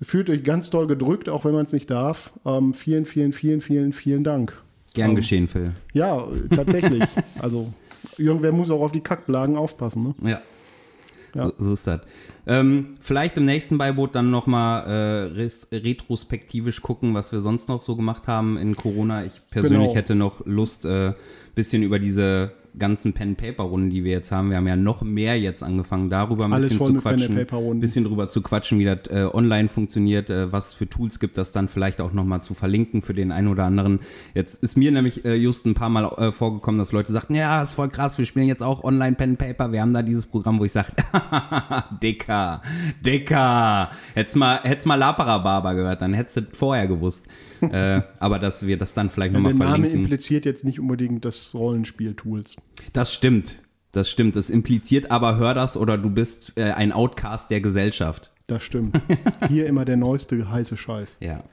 fühlt 0.00 0.30
euch 0.30 0.42
ganz 0.42 0.70
doll 0.70 0.86
gedrückt, 0.86 1.28
auch 1.28 1.44
wenn 1.44 1.52
man 1.52 1.64
es 1.64 1.72
nicht 1.72 1.90
darf. 1.90 2.32
Ähm, 2.46 2.72
vielen, 2.72 3.04
vielen, 3.04 3.32
vielen, 3.32 3.60
vielen, 3.60 3.92
vielen 3.92 4.24
Dank. 4.24 4.63
Gern 4.94 5.10
Ähm, 5.10 5.16
geschehen, 5.16 5.48
Phil. 5.48 5.74
Ja, 5.92 6.26
tatsächlich. 6.54 7.04
also 7.40 7.72
irgendwer 8.16 8.52
muss 8.52 8.70
auch 8.70 8.80
auf 8.80 8.92
die 8.92 9.00
Kackblagen 9.00 9.56
aufpassen. 9.56 10.14
Ne? 10.20 10.30
Ja. 10.30 10.40
Ja. 11.34 11.48
So, 11.48 11.52
so 11.58 11.72
ist 11.74 11.86
das. 11.86 12.00
Ähm, 12.46 12.88
vielleicht 13.00 13.36
im 13.36 13.46
nächsten 13.46 13.78
Beiboot 13.78 14.14
dann 14.14 14.30
nochmal 14.30 15.30
äh, 15.32 15.76
retrospektivisch 15.76 16.82
gucken, 16.82 17.14
was 17.14 17.32
wir 17.32 17.40
sonst 17.40 17.68
noch 17.68 17.82
so 17.82 17.96
gemacht 17.96 18.26
haben 18.28 18.58
in 18.58 18.74
Corona. 18.76 19.24
Ich 19.24 19.32
persönlich 19.50 19.80
Genau. 19.80 19.94
hätte 19.94 20.14
noch 20.14 20.44
Lust, 20.46 20.84
äh, 20.84 21.14
bisschen 21.54 21.82
über 21.82 21.98
diese 21.98 22.52
ganzen 22.76 23.12
Pen-Paper-Runden, 23.12 23.90
die 23.90 24.02
wir 24.02 24.10
jetzt 24.10 24.32
haben. 24.32 24.50
Wir 24.50 24.56
haben 24.56 24.66
ja 24.66 24.74
noch 24.74 25.02
mehr 25.02 25.38
jetzt 25.38 25.62
angefangen, 25.62 26.10
darüber 26.10 26.46
ein 26.46 26.52
Alles 26.52 26.70
bisschen 26.70 26.94
zu 26.96 27.00
quatschen. 27.00 27.28
Pen-and-Paper-Runden. 27.28 27.80
bisschen 27.80 28.02
drüber 28.04 28.28
zu 28.28 28.42
quatschen, 28.42 28.80
wie 28.80 28.84
das 28.84 28.98
äh, 29.10 29.28
online 29.32 29.68
funktioniert, 29.68 30.28
äh, 30.28 30.50
was 30.50 30.74
für 30.74 30.88
Tools 30.88 31.20
gibt 31.20 31.38
das 31.38 31.52
dann 31.52 31.68
vielleicht 31.68 32.00
auch 32.00 32.12
nochmal 32.12 32.42
zu 32.42 32.52
verlinken 32.52 33.00
für 33.02 33.14
den 33.14 33.30
einen 33.30 33.46
oder 33.46 33.62
anderen. 33.62 34.00
Jetzt 34.34 34.60
ist 34.64 34.76
mir 34.76 34.90
nämlich 34.90 35.24
äh, 35.24 35.36
just 35.36 35.66
ein 35.66 35.74
paar 35.74 35.88
Mal 35.88 36.04
äh, 36.18 36.32
vorgekommen, 36.32 36.80
dass 36.80 36.90
Leute 36.90 37.12
sagten, 37.12 37.36
ja, 37.36 37.62
ist 37.62 37.74
voll 37.74 37.90
krass, 37.90 38.18
wir 38.18 38.26
spielen 38.26 38.48
jetzt 38.48 38.64
auch 38.64 38.82
online 38.82 39.14
Pen 39.14 39.30
and 39.30 39.38
Paper, 39.38 39.70
wir 39.70 39.80
haben 39.80 39.94
da 39.94 40.02
dieses 40.02 40.26
Programm, 40.26 40.58
wo 40.58 40.64
ich 40.64 40.72
sage, 40.72 40.88
Dicker, 42.02 42.33
Dicker, 43.04 43.90
hättest 44.14 44.36
mal, 44.36 44.60
hättest 44.62 44.86
mal 44.86 44.96
Laparababa 44.96 45.72
gehört, 45.72 46.02
dann 46.02 46.14
hättest 46.14 46.36
du 46.36 46.42
vorher 46.52 46.86
gewusst. 46.86 47.26
äh, 47.60 48.02
aber 48.18 48.38
dass 48.38 48.66
wir 48.66 48.76
das 48.76 48.94
dann 48.94 49.10
vielleicht 49.10 49.32
Der 49.34 49.40
nochmal 49.40 49.54
Name 49.54 49.70
verlinken. 49.70 50.00
impliziert 50.02 50.44
jetzt 50.44 50.64
nicht 50.64 50.80
unbedingt 50.80 51.24
das 51.24 51.54
Rollenspiel-Tools. 51.54 52.56
Das 52.92 53.14
stimmt. 53.14 53.62
Das 53.92 54.10
stimmt. 54.10 54.36
Das 54.36 54.50
impliziert 54.50 55.10
aber, 55.10 55.36
hör 55.36 55.54
das 55.54 55.76
oder 55.76 55.96
du 55.96 56.10
bist 56.10 56.52
äh, 56.56 56.72
ein 56.72 56.92
Outcast 56.92 57.50
der 57.50 57.60
Gesellschaft. 57.60 58.32
Das 58.46 58.62
stimmt. 58.62 59.00
Hier 59.48 59.66
immer 59.66 59.84
der 59.86 59.96
neueste 59.96 60.50
heiße 60.50 60.76
Scheiß. 60.76 61.18
Ja. 61.20 61.44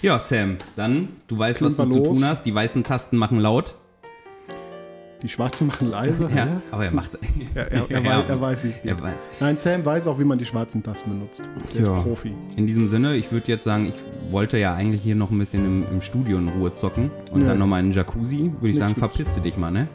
Ja, 0.00 0.18
Sam, 0.18 0.56
dann, 0.74 1.08
du 1.28 1.38
weißt, 1.38 1.62
was 1.62 1.76
du 1.76 1.84
Klimper 1.84 2.02
zu 2.02 2.08
los. 2.10 2.18
tun 2.18 2.28
hast. 2.28 2.42
Die 2.44 2.54
weißen 2.54 2.82
Tasten 2.82 3.16
machen 3.16 3.38
laut. 3.38 3.76
Die 5.22 5.28
Schwarzen 5.28 5.68
machen 5.68 5.88
leise. 5.88 6.28
Ja, 6.34 6.44
hä? 6.44 6.48
aber 6.72 6.84
er 6.84 6.90
macht. 6.92 7.12
Er, 7.54 7.70
er, 7.70 7.90
er, 7.90 8.00
Ja, 8.02 8.04
weiß, 8.04 8.24
er 8.28 8.40
weiß, 8.40 8.64
wie 8.64 8.68
es 8.68 8.82
geht. 8.82 8.96
Nein, 9.38 9.56
Sam 9.58 9.84
weiß 9.84 10.06
auch, 10.06 10.18
wie 10.18 10.24
man 10.24 10.38
die 10.38 10.44
schwarzen 10.44 10.82
Tasten 10.82 11.10
benutzt. 11.10 11.42
Ja. 11.74 11.82
ist 11.82 12.02
Profi. 12.02 12.32
In 12.56 12.66
diesem 12.66 12.88
Sinne, 12.88 13.14
ich 13.14 13.30
würde 13.30 13.46
jetzt 13.48 13.64
sagen, 13.64 13.86
ich 13.86 14.32
wollte 14.32 14.56
ja 14.58 14.74
eigentlich 14.74 15.02
hier 15.02 15.14
noch 15.14 15.30
ein 15.30 15.38
bisschen 15.38 15.64
im, 15.64 15.84
im 15.90 16.00
Studio 16.00 16.38
in 16.38 16.48
Ruhe 16.48 16.72
zocken 16.72 17.10
und 17.30 17.42
Ja. 17.42 17.48
dann 17.48 17.58
nochmal 17.58 17.80
in 17.80 17.86
den 17.90 17.92
Jacuzzi. 17.92 18.50
Würde 18.58 18.70
ich 18.70 18.78
sagen, 18.78 18.94
gibt's. 18.94 19.16
verpiss 19.16 19.42
dich 19.42 19.56
mal, 19.58 19.70
ne? 19.70 19.86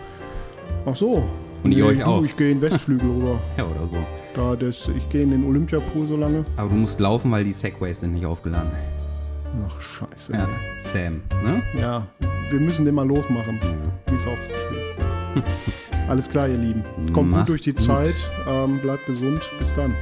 Ach 0.85 0.95
so. 0.95 1.27
Und 1.63 1.71
ihr 1.71 1.85
euch 1.85 1.99
du, 1.99 2.05
auch. 2.05 2.23
Ich 2.23 2.37
gehe 2.37 2.51
in 2.51 2.59
den 2.59 2.61
Westflügel 2.61 3.09
rüber. 3.09 3.39
Ja, 3.57 3.63
oder 3.65 3.87
so. 3.87 3.97
Da 4.35 4.55
das, 4.55 4.87
ich 4.95 5.09
gehe 5.09 5.23
in 5.23 5.31
den 5.31 5.43
Olympiapool 5.45 6.05
so 6.05 6.15
lange. 6.15 6.45
Aber 6.57 6.69
du 6.69 6.75
musst 6.75 6.99
laufen, 6.99 7.31
weil 7.31 7.43
die 7.43 7.53
Segways 7.53 7.99
sind 7.99 8.13
nicht 8.13 8.25
aufgeladen. 8.25 8.69
Ach, 9.67 9.81
scheiße. 9.81 10.33
Ja, 10.33 10.39
Ja, 10.39 10.47
Sam, 10.81 11.21
ne? 11.43 11.63
ja 11.79 12.05
wir 12.49 12.59
müssen 12.59 12.85
den 12.85 12.93
mal 12.95 13.07
losmachen. 13.07 13.59
Wie 14.07 14.15
es 14.15 14.25
auch. 14.27 14.37
Alles 16.07 16.29
klar, 16.29 16.47
ihr 16.47 16.57
Lieben. 16.57 16.83
Kommt 17.13 17.31
Macht's 17.31 17.41
gut 17.41 17.49
durch 17.49 17.61
die 17.63 17.73
gut. 17.73 17.81
Zeit. 17.81 18.15
Ähm, 18.49 18.79
bleibt 18.79 19.05
gesund. 19.05 19.41
Bis 19.59 19.73
dann. 19.73 19.93